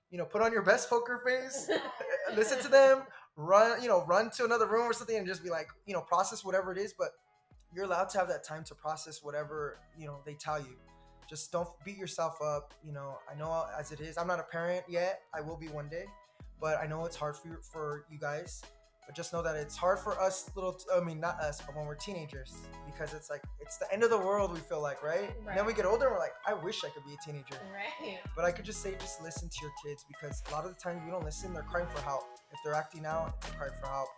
[0.10, 1.70] you know, put on your best poker face
[2.36, 3.04] listen to them
[3.36, 6.02] run you know run to another room or something and just be like you know
[6.02, 7.10] process whatever it is but
[7.74, 10.78] you're allowed to have that time to process whatever you know they tell you.
[11.28, 13.18] Just don't beat yourself up you know.
[13.32, 15.22] I know as it is i'm not a parent yet.
[15.34, 16.06] I will be one day
[16.62, 18.62] but i know it's hard for for you guys
[19.06, 21.86] but just know that it's hard for us little i mean not us but when
[21.86, 22.54] we're teenagers
[22.86, 25.66] because it's like it's the end of the world we feel like right, and then
[25.66, 28.20] we get older and we're like i wish i could be a teenager Right.
[28.36, 30.80] but I could just say, just listen to your kids because a lot of the
[30.80, 32.24] time you don't listen, they're crying for help.
[32.52, 34.10] If they're acting out, it's a cry for help.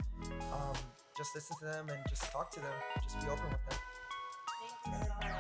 [0.54, 0.74] Um,
[1.18, 2.74] just listen to them and just talk to them.
[3.04, 3.80] Just be open with them.
[4.84, 5.32] thank you so much.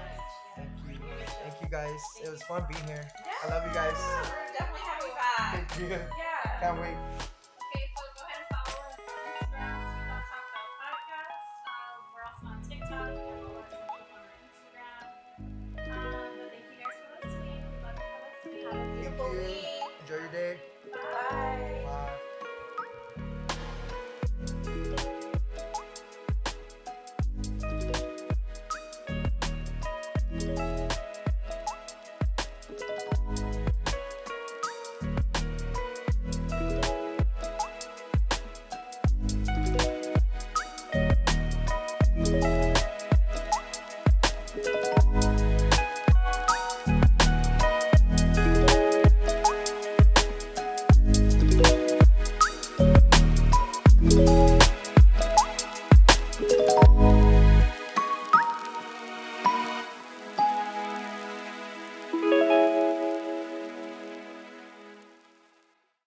[0.56, 1.00] Thank you.
[1.44, 2.00] Thank you guys.
[2.16, 3.08] Thank It was fun being here.
[3.26, 3.98] Yeah, I love you guys.
[3.98, 5.72] We're definitely having you back.
[5.72, 5.98] Thank you.
[5.98, 6.60] Yeah.
[6.60, 7.30] Can't wait.